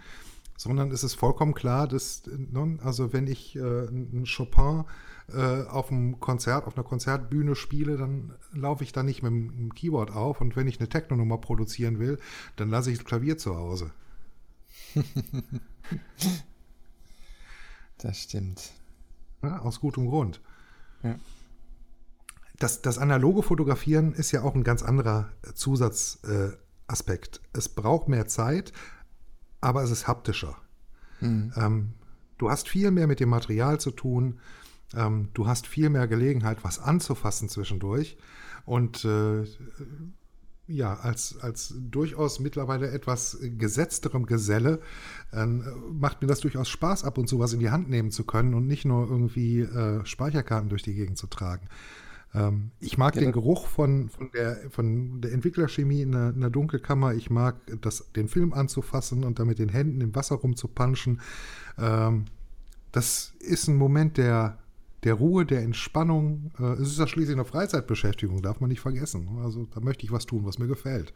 [0.57, 4.85] sondern es ist vollkommen klar, dass, ne, also wenn ich äh, einen Chopin
[5.33, 9.75] äh, auf einem Konzert, auf einer Konzertbühne spiele, dann laufe ich da nicht mit dem
[9.75, 10.41] Keyboard auf.
[10.41, 12.19] Und wenn ich eine Techno-Nummer produzieren will,
[12.57, 13.91] dann lasse ich das Klavier zu Hause.
[17.99, 18.73] das stimmt.
[19.43, 20.41] Ja, aus gutem Grund.
[21.03, 21.17] Ja.
[22.59, 27.41] Das, das analoge Fotografieren ist ja auch ein ganz anderer Zusatzaspekt.
[27.53, 28.73] Äh, es braucht mehr Zeit,
[29.61, 30.57] aber es ist haptischer.
[31.21, 31.53] Mhm.
[31.57, 31.95] Ähm,
[32.39, 34.41] du hast viel mehr mit dem Material zu tun.
[34.97, 38.17] Ähm, du hast viel mehr Gelegenheit, was anzufassen zwischendurch.
[38.65, 39.45] Und äh,
[40.69, 44.81] ja, als, als durchaus mittlerweile etwas gesetzterem Geselle
[45.33, 48.25] äh, macht mir das durchaus Spaß, ab und zu was in die Hand nehmen zu
[48.25, 51.69] können und nicht nur irgendwie äh, Speicherkarten durch die Gegend zu tragen.
[52.35, 56.41] Ähm, ich mag ja, den Geruch von, von, der, von der Entwicklerchemie in der, in
[56.41, 57.15] der Dunkelkammer.
[57.15, 61.21] Ich mag das, den Film anzufassen und damit den Händen im Wasser rumzupanschen.
[61.79, 62.25] Ähm,
[62.91, 64.59] das ist ein Moment, der,
[65.07, 66.51] der Ruhe, der Entspannung.
[66.59, 69.39] Äh, es ist ja schließlich eine Freizeitbeschäftigung, darf man nicht vergessen.
[69.43, 71.15] Also da möchte ich was tun, was mir gefällt.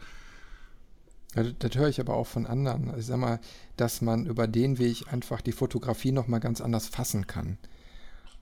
[1.34, 2.92] Ja, das, höre ich aber auch von anderen.
[2.98, 3.40] Ich sag mal,
[3.76, 7.58] dass man über den Weg einfach die Fotografie nochmal ganz anders fassen kann.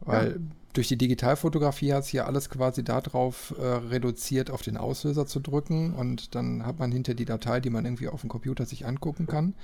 [0.01, 0.37] Weil ja.
[0.75, 5.41] durch die Digitalfotografie hat sich ja alles quasi darauf äh, reduziert, auf den Auslöser zu
[5.41, 8.87] drücken und dann hat man hinter die Datei, die man irgendwie auf dem Computer sich
[8.87, 9.55] angucken kann.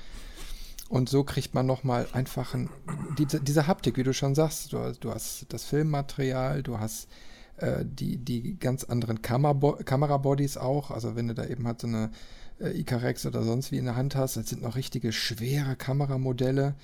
[0.95, 2.70] Und so kriegt man nochmal einfach ein,
[3.18, 4.72] diese, diese Haptik, wie du schon sagst.
[4.72, 7.09] Du, du, hast das Filmmaterial, du hast
[7.57, 10.92] äh, die, die ganz anderen Kamerabo Kamerabodies auch.
[10.92, 12.12] Also wenn du da eben halt so eine
[12.61, 16.76] äh, Icarex oder sonst wie in der Hand hast, das sind noch richtige schwere Kameramodelle.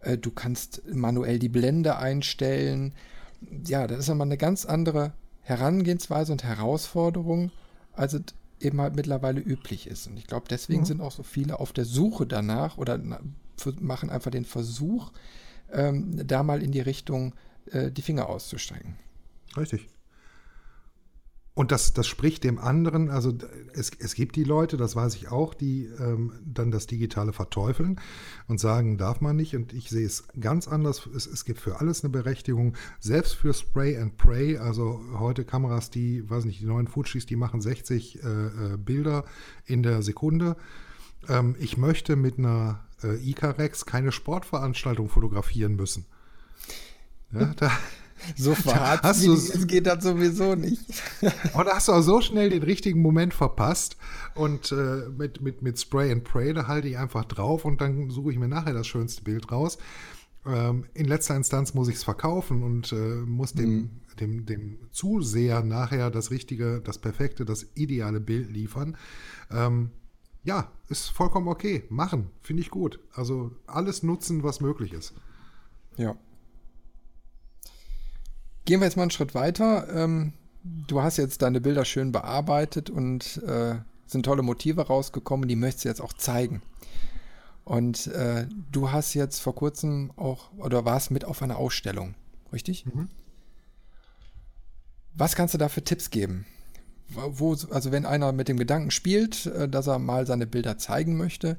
[0.00, 2.92] Äh, du kannst manuell die Blende einstellen.
[3.66, 7.50] Ja, das ist nochmal eine ganz andere Herangehensweise und Herausforderung,
[7.94, 8.24] als es
[8.60, 10.06] eben halt mittlerweile üblich ist.
[10.06, 10.86] Und ich glaube, deswegen mhm.
[10.86, 13.00] sind auch so viele auf der Suche danach oder
[13.80, 15.12] machen einfach den Versuch,
[15.72, 17.34] ähm, da mal in die Richtung
[17.70, 18.96] äh, die Finger auszustrecken.
[19.56, 19.88] Richtig.
[21.56, 23.32] Und das, das spricht dem anderen, also
[23.74, 28.00] es, es gibt die Leute, das weiß ich auch, die ähm, dann das Digitale verteufeln
[28.48, 29.54] und sagen, darf man nicht.
[29.54, 31.06] Und ich sehe es ganz anders.
[31.14, 34.58] Es, es gibt für alles eine Berechtigung, selbst für Spray and Pray.
[34.58, 39.24] Also heute Kameras, die, weiß nicht, die neuen Fujis, die machen 60 äh, äh, Bilder
[39.64, 40.56] in der Sekunde.
[41.28, 46.06] Ähm, ich möchte mit einer äh, Icarex keine Sportveranstaltung fotografieren müssen.
[47.32, 47.70] Ja, da,
[48.36, 50.82] so verharrt wie es geht das sowieso nicht.
[51.54, 53.96] Und hast du auch so schnell den richtigen Moment verpasst.
[54.34, 58.10] Und äh, mit, mit, mit Spray and Pray, da halte ich einfach drauf und dann
[58.10, 59.78] suche ich mir nachher das schönste Bild raus.
[60.46, 63.90] Ähm, in letzter Instanz muss ich es verkaufen und äh, muss dem, mhm.
[64.20, 68.96] dem, dem Zuseher nachher das richtige, das perfekte, das ideale Bild liefern.
[69.50, 69.90] Ähm,
[70.44, 71.84] ja, ist vollkommen okay.
[71.88, 73.00] Machen, finde ich gut.
[73.12, 75.14] Also alles nutzen, was möglich ist.
[75.96, 76.16] Ja,
[78.64, 79.86] Gehen wir jetzt mal einen Schritt weiter.
[79.94, 80.32] Ähm,
[80.62, 83.76] du hast jetzt deine Bilder schön bearbeitet und äh,
[84.06, 86.62] sind tolle Motive rausgekommen, die möchtest du jetzt auch zeigen.
[87.64, 92.14] Und äh, du hast jetzt vor kurzem auch oder warst mit auf einer Ausstellung,
[92.52, 92.86] richtig?
[92.86, 93.08] Mhm.
[95.14, 96.46] Was kannst du da für Tipps geben?
[97.08, 101.16] Wo, also wenn einer mit dem Gedanken spielt, äh, dass er mal seine Bilder zeigen
[101.16, 101.58] möchte,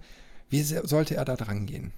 [0.50, 1.91] wie sollte er da dran gehen?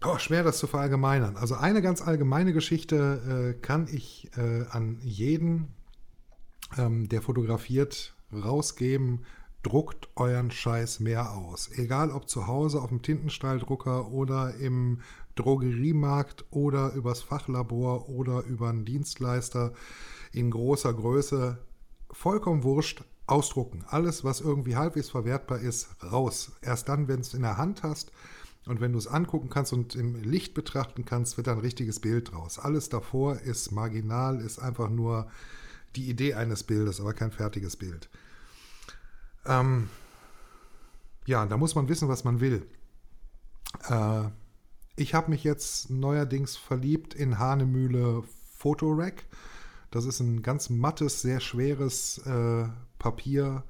[0.00, 1.36] Boah, schwer das zu verallgemeinern.
[1.36, 5.68] Also eine ganz allgemeine Geschichte äh, kann ich äh, an jeden,
[6.76, 9.24] ähm, der fotografiert, rausgeben.
[9.62, 11.70] Druckt euren Scheiß mehr aus.
[11.76, 15.02] Egal ob zu Hause auf dem Tintenstrahldrucker oder im
[15.36, 19.72] Drogeriemarkt oder übers Fachlabor oder über einen Dienstleister
[20.32, 21.58] in großer Größe.
[22.10, 23.04] Vollkommen wurscht.
[23.26, 23.84] Ausdrucken.
[23.86, 26.52] Alles, was irgendwie halbwegs verwertbar ist, raus.
[26.60, 28.10] Erst dann, wenn es in der Hand hast,
[28.66, 31.98] und wenn du es angucken kannst und im Licht betrachten kannst, wird da ein richtiges
[32.00, 32.58] Bild draus.
[32.58, 35.28] Alles davor ist marginal, ist einfach nur
[35.96, 38.08] die Idee eines Bildes, aber kein fertiges Bild.
[39.46, 39.90] Ähm,
[41.26, 42.66] ja, da muss man wissen, was man will.
[43.88, 44.28] Äh,
[44.94, 48.22] ich habe mich jetzt neuerdings verliebt in Hahnemühle
[48.56, 49.24] Fotorack.
[49.92, 52.64] Das ist ein ganz mattes, sehr schweres äh,
[52.98, 53.62] Papier,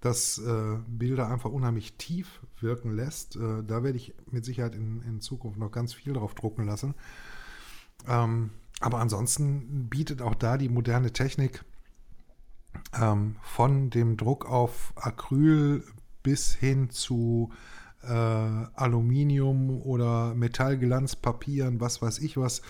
[0.00, 3.36] das äh, Bilder einfach unheimlich tief wirken lässt.
[3.36, 6.94] Äh, da werde ich mit Sicherheit in, in Zukunft noch ganz viel drauf drucken lassen.
[8.06, 8.50] Ähm,
[8.80, 11.64] aber ansonsten bietet auch da die moderne Technik
[13.00, 15.82] ähm, von dem Druck auf Acryl
[16.22, 17.50] bis hin zu
[18.08, 22.62] äh, Aluminium oder Metallglanzpapieren, was weiß ich was,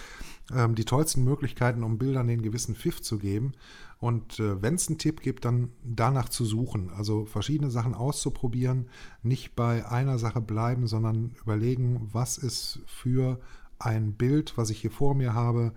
[0.55, 3.53] ähm, die tollsten Möglichkeiten, um Bildern den gewissen Pfiff zu geben.
[3.99, 6.91] Und äh, wenn es einen Tipp gibt, dann danach zu suchen.
[6.91, 8.89] Also verschiedene Sachen auszuprobieren,
[9.23, 13.41] nicht bei einer Sache bleiben, sondern überlegen, was ist für
[13.79, 15.73] ein Bild, was ich hier vor mir habe,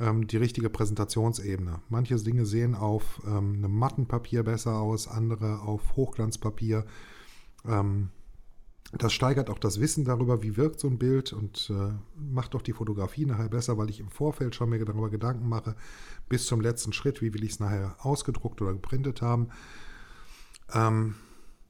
[0.00, 1.80] ähm, die richtige Präsentationsebene.
[1.88, 6.84] Manche Dinge sehen auf ähm, einem matten Papier besser aus, andere auf Hochglanzpapier.
[7.66, 8.10] Ähm,
[8.92, 12.62] das steigert auch das Wissen darüber, wie wirkt so ein Bild und äh, macht auch
[12.62, 15.76] die Fotografie nachher besser, weil ich im Vorfeld schon mir darüber Gedanken mache,
[16.28, 19.48] bis zum letzten Schritt, wie will ich es nachher ausgedruckt oder geprintet haben.
[20.72, 21.16] Ähm,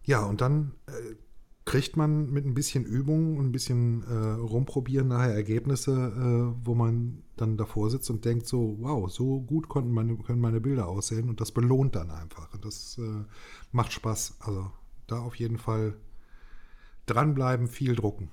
[0.05, 1.17] ja, und dann äh,
[1.65, 6.75] kriegt man mit ein bisschen Übung und ein bisschen äh, rumprobieren nachher Ergebnisse, äh, wo
[6.77, 10.87] man dann davor sitzt und denkt so, wow, so gut konnten meine, können meine Bilder
[10.87, 12.55] aussehen und das belohnt dann einfach.
[12.55, 13.25] Und das äh,
[13.73, 14.37] macht Spaß.
[14.41, 14.71] Also
[15.09, 15.95] da auf jeden Fall
[17.11, 18.31] dranbleiben, viel drucken.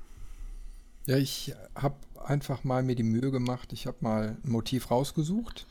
[1.08, 3.74] Ja, ich habe einfach mal mir die Mühe gemacht.
[3.74, 5.68] Ich habe mal ein Motiv rausgesucht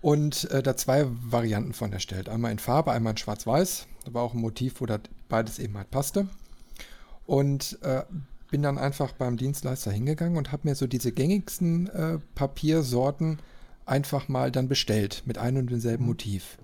[0.00, 2.28] und äh, da zwei Varianten von erstellt.
[2.28, 3.86] Einmal in Farbe, einmal in Schwarz-Weiß.
[4.04, 6.28] Da war auch ein Motiv, wo das beides eben halt passte.
[7.26, 8.02] Und äh,
[8.50, 13.38] bin dann einfach beim Dienstleister hingegangen und habe mir so diese gängigsten äh, Papiersorten
[13.86, 16.58] einfach mal dann bestellt mit einem und demselben Motiv.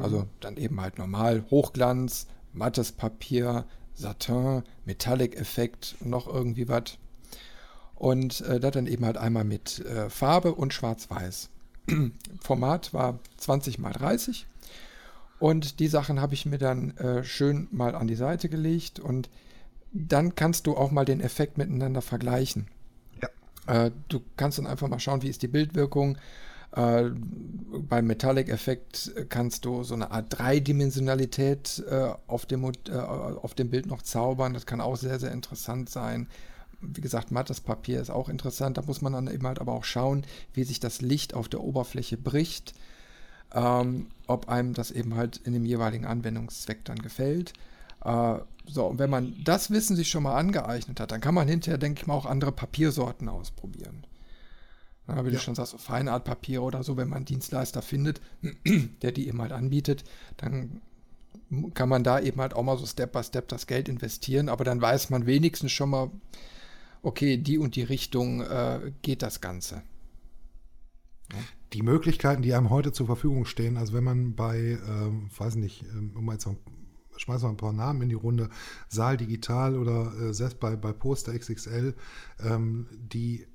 [0.00, 3.64] Also dann eben halt normal Hochglanz, mattes Papier,
[3.94, 6.98] Satin, Metallic-Effekt, noch irgendwie was.
[7.94, 11.48] Und äh, das dann eben halt einmal mit äh, Farbe und Schwarz-Weiß.
[12.40, 14.46] Format war 20 mal 30.
[15.38, 19.28] Und die Sachen habe ich mir dann äh, schön mal an die Seite gelegt und
[19.92, 22.66] dann kannst du auch mal den Effekt miteinander vergleichen.
[23.22, 23.86] Ja.
[23.86, 26.18] Äh, du kannst dann einfach mal schauen, wie ist die Bildwirkung.
[26.74, 27.10] Äh,
[27.88, 33.86] beim Metallic-Effekt kannst du so eine Art Dreidimensionalität äh, auf, dem, äh, auf dem Bild
[33.86, 34.54] noch zaubern.
[34.54, 36.28] Das kann auch sehr, sehr interessant sein.
[36.80, 38.76] Wie gesagt, mattes Papier ist auch interessant.
[38.76, 41.62] Da muss man dann eben halt aber auch schauen, wie sich das Licht auf der
[41.62, 42.74] Oberfläche bricht.
[43.52, 47.52] Ähm, ob einem das eben halt in dem jeweiligen Anwendungszweck dann gefällt.
[48.04, 51.46] Äh, so, und wenn man das Wissen sich schon mal angeeignet hat, dann kann man
[51.46, 54.04] hinterher, denke ich mal, auch andere Papiersorten ausprobieren.
[55.06, 55.34] Ja, wie ja.
[55.34, 58.20] du schon sagst, so Feinartpapier oder so, wenn man einen Dienstleister findet,
[59.02, 60.04] der die eben halt anbietet,
[60.36, 60.80] dann
[61.74, 64.64] kann man da eben halt auch mal so Step by Step das Geld investieren, aber
[64.64, 66.10] dann weiß man wenigstens schon mal,
[67.02, 69.82] okay, die und die Richtung äh, geht das Ganze.
[71.32, 71.38] Ja.
[71.72, 75.82] Die Möglichkeiten, die einem heute zur Verfügung stehen, also wenn man bei, ähm, weiß nicht,
[75.82, 76.56] ähm, um jetzt mal,
[77.16, 78.48] schmeißen wir ein paar Namen in die Runde,
[78.88, 81.94] Saal Digital oder äh, selbst bei, bei Poster XXL,
[82.40, 83.46] ähm, die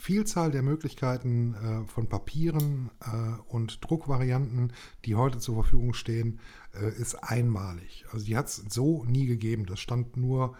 [0.00, 4.72] Vielzahl der Möglichkeiten äh, von Papieren äh, und Druckvarianten,
[5.04, 6.40] die heute zur Verfügung stehen,
[6.72, 8.06] äh, ist einmalig.
[8.10, 9.66] Also die hat es so nie gegeben.
[9.66, 10.56] Das stand nur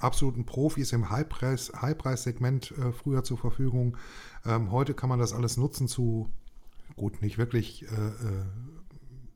[0.00, 3.96] absoluten Profis im High-Preis, High-Preis-Segment äh, früher zur Verfügung.
[4.44, 6.28] Ähm, heute kann man das alles nutzen zu,
[6.96, 7.86] gut, nicht wirklich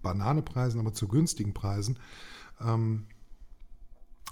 [0.03, 2.01] Bananepreisen, aber zu günstigen Preisen.
[2.61, 3.07] Ähm,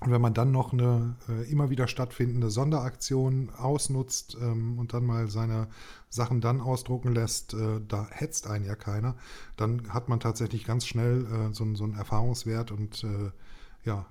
[0.04, 5.04] und wenn man dann noch eine äh, immer wieder stattfindende Sonderaktion ausnutzt ähm, und dann
[5.04, 5.68] mal seine
[6.08, 9.16] Sachen dann ausdrucken lässt, äh, da hetzt einen ja keiner,
[9.56, 13.30] dann hat man tatsächlich ganz schnell äh, so, so, einen Erfahrungswert und äh,
[13.84, 14.06] ja,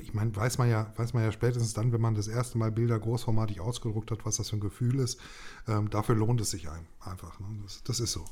[0.00, 2.72] ich meine, weiß man ja, weiß man ja spätestens dann, wenn man das erste Mal
[2.72, 5.20] Bilder großformatig ausgedruckt hat, was das für ein Gefühl ist.
[5.66, 7.38] Ähm, dafür lohnt es sich einem einfach.
[7.40, 7.46] Ne?
[7.62, 8.24] Das, das ist so.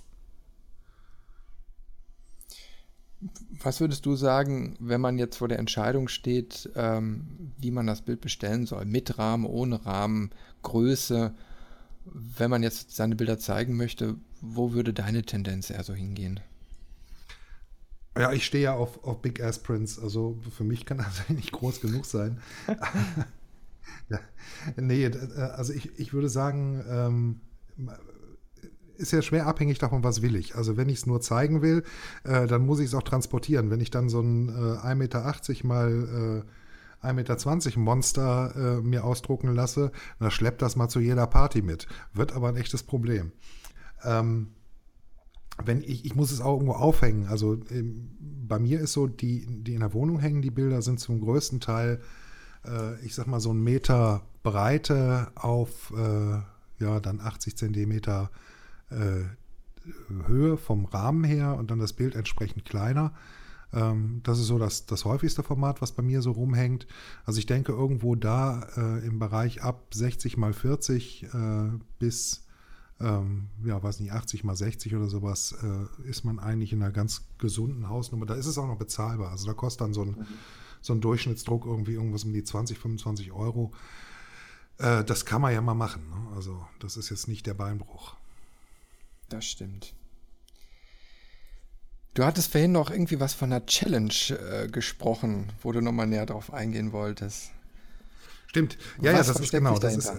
[3.62, 8.02] Was würdest du sagen, wenn man jetzt vor der Entscheidung steht, ähm, wie man das
[8.02, 8.84] Bild bestellen soll?
[8.84, 10.30] Mit Rahmen, ohne Rahmen,
[10.62, 11.34] Größe?
[12.04, 16.40] Wenn man jetzt seine Bilder zeigen möchte, wo würde deine Tendenz eher so hingehen?
[18.16, 19.98] Ja, ich stehe ja auf, auf Big Ass Prints.
[19.98, 22.40] Also für mich kann das nicht groß genug sein.
[24.08, 24.20] ja,
[24.76, 27.40] nee, äh, also ich, ich würde sagen, ähm,
[28.98, 30.56] ist ja schwer abhängig davon, was will ich.
[30.56, 31.82] Also wenn ich es nur zeigen will,
[32.24, 33.70] äh, dann muss ich es auch transportieren.
[33.70, 35.34] Wenn ich dann so ein äh, 1,80 Meter
[35.64, 36.44] mal
[37.02, 41.62] äh, 1,20 Meter Monster äh, mir ausdrucken lasse, dann schleppt das mal zu jeder Party
[41.62, 41.86] mit.
[42.14, 43.32] Wird aber ein echtes Problem.
[44.02, 44.48] Ähm,
[45.64, 47.26] wenn ich, ich muss es auch irgendwo aufhängen.
[47.26, 48.10] Also ähm,
[48.46, 51.60] bei mir ist so, die, die in der Wohnung hängen, die Bilder sind zum größten
[51.60, 52.00] Teil,
[52.64, 56.38] äh, ich sag mal, so ein Meter Breite auf äh,
[56.78, 58.30] ja, dann 80 Zentimeter
[58.90, 59.24] äh,
[60.26, 63.12] Höhe vom Rahmen her und dann das Bild entsprechend kleiner.
[63.72, 66.86] Ähm, das ist so das, das häufigste Format, was bei mir so rumhängt.
[67.24, 71.28] Also ich denke irgendwo da äh, im Bereich ab 60 mal 40 äh,
[71.98, 72.46] bis
[73.00, 76.92] ähm, ja, weiß nicht, 80 mal 60 oder sowas, äh, ist man eigentlich in einer
[76.92, 78.26] ganz gesunden Hausnummer.
[78.26, 79.30] Da ist es auch noch bezahlbar.
[79.32, 80.26] Also da kostet dann so ein, mhm.
[80.80, 83.72] so ein Durchschnittsdruck irgendwie irgendwas um die 20, 25 Euro.
[84.78, 86.08] Äh, das kann man ja mal machen.
[86.08, 86.36] Ne?
[86.36, 88.16] Also das ist jetzt nicht der Beinbruch.
[89.28, 89.94] Das stimmt.
[92.14, 96.24] Du hattest vorhin noch irgendwie was von einer Challenge äh, gesprochen, wo du nochmal näher
[96.24, 97.50] drauf eingehen wolltest.
[98.46, 98.78] Stimmt.
[99.02, 99.78] Ja, was ja, das ist genau.
[99.78, 100.14] Das ist, äh,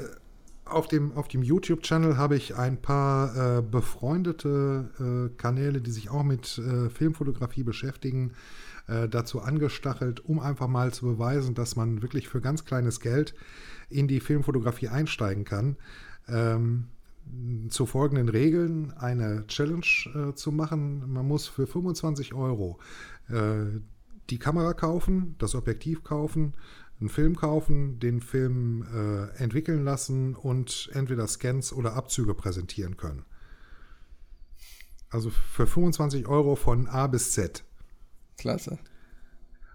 [0.65, 6.09] auf dem, auf dem YouTube-Channel habe ich ein paar äh, befreundete äh, Kanäle, die sich
[6.09, 8.33] auch mit äh, Filmfotografie beschäftigen,
[8.87, 13.33] äh, dazu angestachelt, um einfach mal zu beweisen, dass man wirklich für ganz kleines Geld
[13.89, 15.77] in die Filmfotografie einsteigen kann.
[16.27, 16.89] Ähm,
[17.69, 21.11] zu folgenden Regeln eine Challenge äh, zu machen.
[21.11, 22.79] Man muss für 25 Euro
[23.29, 23.79] äh,
[24.29, 26.53] die Kamera kaufen, das Objektiv kaufen,
[26.99, 33.25] einen Film kaufen, den Film äh, entwickeln lassen und entweder Scans oder Abzüge präsentieren können.
[35.09, 37.63] Also für 25 Euro von A bis Z.
[38.37, 38.77] Klasse.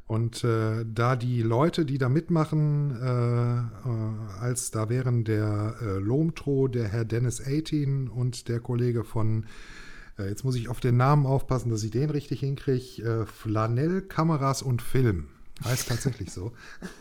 [0.07, 5.99] Und äh, da die Leute, die da mitmachen, äh, äh, als da wären der äh,
[5.99, 9.47] Lomtro, der Herr Dennis 18 und der Kollege von,
[10.19, 14.03] äh, jetzt muss ich auf den Namen aufpassen, dass ich den richtig hinkriege, äh, Flanell,
[14.03, 15.29] Kameras und Film.
[15.65, 16.53] Heißt tatsächlich so.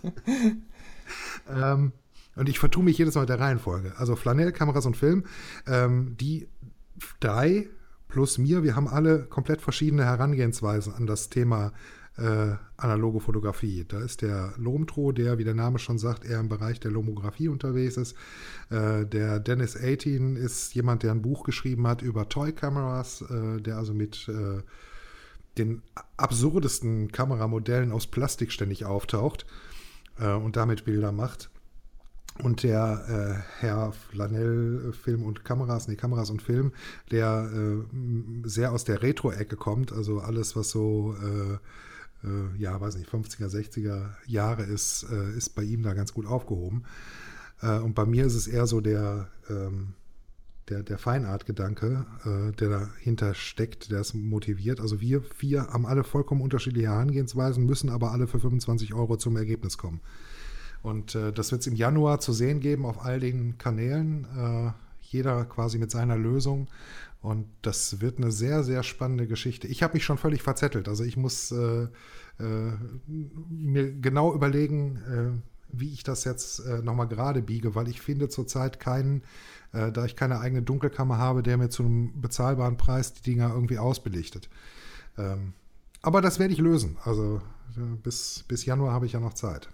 [1.50, 1.92] ähm,
[2.36, 3.94] und ich vertue mich jedes Mal mit der Reihenfolge.
[3.98, 5.26] Also Flanell, Kameras und Film,
[5.68, 6.48] ähm, die
[7.20, 7.68] drei
[8.08, 11.72] plus mir, wir haben alle komplett verschiedene Herangehensweisen an das Thema
[12.18, 13.86] äh, analoge Fotografie.
[13.88, 17.48] Da ist der Lomtro, der, wie der Name schon sagt, eher im Bereich der Lomografie
[17.48, 18.16] unterwegs ist.
[18.70, 23.62] Äh, der Dennis 18 ist jemand, der ein Buch geschrieben hat über Toy Cameras, äh,
[23.62, 24.62] der also mit äh,
[25.58, 25.82] den
[26.18, 29.46] absurdesten Kameramodellen aus Plastik ständig auftaucht
[30.20, 31.50] äh, und damit Bilder macht.
[32.42, 36.72] Und der äh, Herr Flanell äh, Film und Kameras, nee, Kameras und Film,
[37.12, 41.58] der äh, sehr aus der Retro-Ecke kommt, also alles, was so, äh,
[42.24, 46.26] äh ja, weiß nicht, 50er, 60er Jahre ist, äh, ist bei ihm da ganz gut
[46.26, 46.84] aufgehoben.
[47.62, 49.94] und bei mir ist es eher so der, ähm,
[50.68, 52.08] der, der Feinart-Gedanke,
[52.60, 54.80] der dahinter steckt, der es motiviert.
[54.80, 59.38] Also wir vier haben alle vollkommen unterschiedliche Herangehensweisen, müssen aber alle für 25 Euro zum
[59.38, 60.02] Ergebnis kommen.
[60.82, 64.26] Und äh, das wird es im Januar zu sehen geben auf all den Kanälen.
[64.36, 66.68] Äh, jeder quasi mit seiner Lösung.
[67.22, 69.68] Und das wird eine sehr, sehr spannende Geschichte.
[69.68, 70.88] Ich habe mich schon völlig verzettelt.
[70.88, 71.88] Also ich muss äh,
[72.40, 72.72] äh
[73.08, 78.28] mir genau überlegen, äh, wie ich das jetzt äh, nochmal gerade biege, weil ich finde
[78.28, 79.24] zurzeit keinen,
[79.72, 83.54] äh, da ich keine eigene Dunkelkammer habe, der mir zu einem bezahlbaren Preis die Dinger
[83.54, 84.50] irgendwie ausbelichtet.
[85.18, 85.54] Ähm,
[86.02, 86.98] aber das werde ich lösen.
[87.04, 87.42] Also
[88.04, 89.70] bis, bis Januar habe ich ja noch Zeit.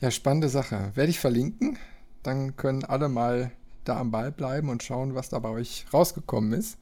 [0.00, 0.92] Ja, spannende Sache.
[0.94, 1.78] Werde ich verlinken.
[2.22, 3.52] Dann können alle mal
[3.88, 6.78] da am Ball bleiben und schauen, was da bei euch rausgekommen ist.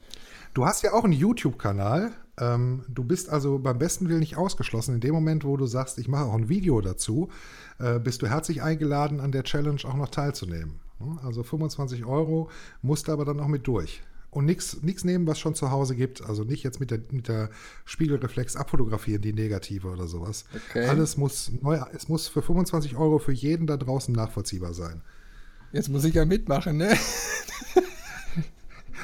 [0.53, 2.11] Du hast ja auch einen YouTube-Kanal.
[2.37, 4.95] Ähm, du bist also beim besten Willen nicht ausgeschlossen.
[4.95, 7.29] In dem Moment, wo du sagst, ich mache auch ein Video dazu,
[7.79, 10.79] äh, bist du herzlich eingeladen, an der Challenge auch noch teilzunehmen.
[11.23, 12.49] Also 25 Euro
[12.81, 14.01] musst du aber dann auch mit durch
[14.35, 16.21] und nichts nehmen, was schon zu Hause gibt.
[16.21, 17.49] Also nicht jetzt mit der, mit der
[17.85, 20.43] Spiegelreflex abfotografieren, die negative oder sowas.
[20.69, 20.87] Okay.
[20.87, 25.01] Alles muss neu, es muss für 25 Euro für jeden da draußen nachvollziehbar sein.
[25.71, 26.97] Jetzt muss ich ja mitmachen, ne?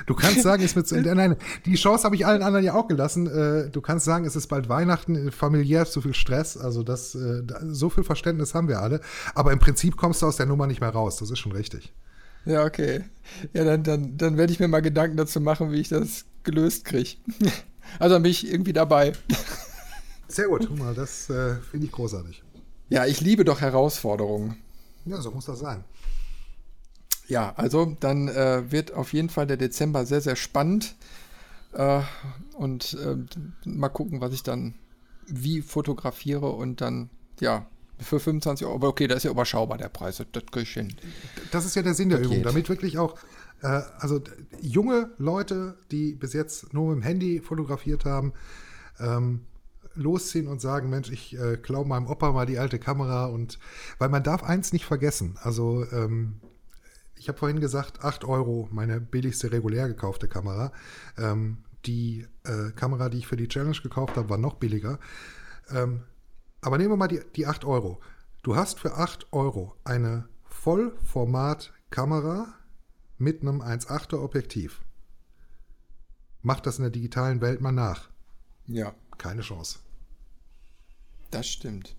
[0.05, 1.35] Du kannst sagen, es wird nein,
[1.65, 3.27] die Chance habe ich allen anderen ja auch gelassen.
[3.27, 7.43] Äh, du kannst sagen, es ist bald Weihnachten, familiär zu viel Stress, also das äh,
[7.67, 9.01] so viel Verständnis haben wir alle,
[9.35, 11.93] aber im Prinzip kommst du aus der Nummer nicht mehr raus, das ist schon richtig.
[12.45, 13.03] Ja, okay.
[13.53, 16.85] Ja, dann, dann, dann werde ich mir mal Gedanken dazu machen, wie ich das gelöst
[16.85, 17.11] kriege.
[17.99, 19.11] Also dann bin ich irgendwie dabei.
[20.29, 22.41] Sehr gut, mal, das äh, finde ich großartig.
[22.87, 24.55] Ja, ich liebe doch Herausforderungen.
[25.03, 25.83] Ja, so muss das sein.
[27.31, 30.95] Ja, also dann äh, wird auf jeden Fall der Dezember sehr, sehr spannend.
[31.71, 32.01] Äh,
[32.57, 33.15] und äh,
[33.63, 34.75] mal gucken, was ich dann
[35.27, 37.09] wie fotografiere und dann,
[37.39, 37.67] ja,
[37.99, 38.75] für 25 Euro.
[38.75, 40.17] Aber okay, das ist ja überschaubar, der Preis.
[40.17, 40.93] Das kriege ich hin.
[41.51, 43.15] Das ist ja der Sinn der Übung, damit wirklich auch,
[43.61, 44.19] äh, also
[44.59, 48.33] junge Leute, die bis jetzt nur mit dem Handy fotografiert haben,
[48.99, 49.45] ähm,
[49.93, 53.57] losziehen und sagen, Mensch, ich äh, klaue meinem Opa mal die alte Kamera und
[53.99, 56.41] weil man darf eins nicht vergessen, also ähm,
[57.21, 60.71] ich habe vorhin gesagt, 8 Euro, meine billigste regulär gekaufte Kamera.
[61.19, 64.97] Ähm, die äh, Kamera, die ich für die Challenge gekauft habe, war noch billiger.
[65.69, 66.01] Ähm,
[66.61, 68.01] aber nehmen wir mal die, die 8 Euro.
[68.41, 72.55] Du hast für 8 Euro eine Vollformat-Kamera
[73.19, 74.81] mit einem 1,8er Objektiv.
[76.41, 78.09] Mach das in der digitalen Welt mal nach.
[78.65, 78.95] Ja.
[79.19, 79.77] Keine Chance.
[81.29, 81.95] Das stimmt.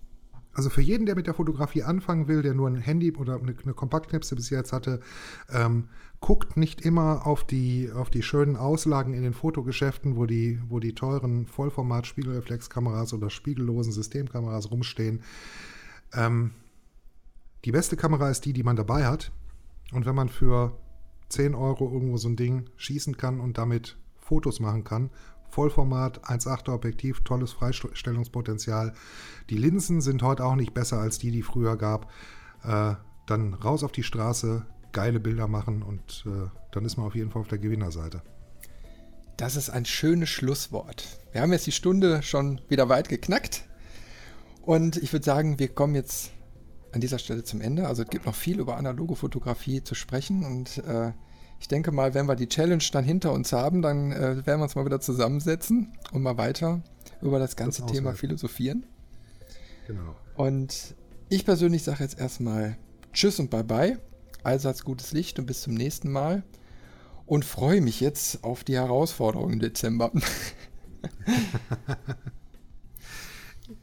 [0.53, 3.55] Also für jeden, der mit der Fotografie anfangen will, der nur ein Handy oder eine,
[3.63, 4.99] eine Kompaktknipse bis jetzt hatte,
[5.51, 5.89] ähm,
[6.19, 10.79] guckt nicht immer auf die, auf die schönen Auslagen in den Fotogeschäften, wo die, wo
[10.79, 15.23] die teuren Vollformat-Spiegelreflexkameras oder spiegellosen Systemkameras rumstehen.
[16.13, 16.51] Ähm,
[17.65, 19.31] die beste Kamera ist die, die man dabei hat.
[19.91, 20.77] Und wenn man für
[21.29, 25.09] 10 Euro irgendwo so ein Ding schießen kann und damit Fotos machen kann
[25.53, 28.93] Vollformat, 1,8er Objektiv, tolles Freistellungspotenzial.
[29.49, 32.11] Die Linsen sind heute auch nicht besser als die, die früher gab.
[32.63, 32.95] Äh,
[33.27, 37.29] dann raus auf die Straße, geile Bilder machen und äh, dann ist man auf jeden
[37.29, 38.21] Fall auf der Gewinnerseite.
[39.37, 41.19] Das ist ein schönes Schlusswort.
[41.31, 43.65] Wir haben jetzt die Stunde schon wieder weit geknackt.
[44.61, 46.31] Und ich würde sagen, wir kommen jetzt
[46.93, 47.87] an dieser Stelle zum Ende.
[47.87, 51.11] Also es gibt noch viel über analoge Fotografie zu sprechen und äh,
[51.63, 54.63] ich denke mal, wenn wir die Challenge dann hinter uns haben, dann äh, werden wir
[54.63, 56.81] uns mal wieder zusammensetzen und mal weiter
[57.21, 58.85] über das ganze das Thema philosophieren.
[59.87, 60.13] Genau.
[60.35, 60.93] Und
[61.29, 62.75] ich persönlich sage jetzt erstmal
[63.13, 63.97] Tschüss und Bye-bye.
[64.43, 66.43] Allseits gutes Licht und bis zum nächsten Mal.
[67.25, 70.11] Und freue mich jetzt auf die Herausforderung im Dezember.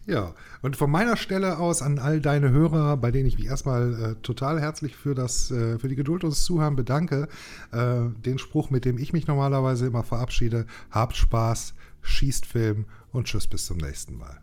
[0.07, 3.95] Ja, und von meiner Stelle aus an all deine Hörer, bei denen ich mich erstmal
[3.95, 7.29] äh, total herzlich für, das, äh, für die Geduld und das Zuhören bedanke,
[7.73, 13.27] äh, den Spruch, mit dem ich mich normalerweise immer verabschiede, habt Spaß, schießt Film und
[13.27, 14.41] tschüss bis zum nächsten Mal.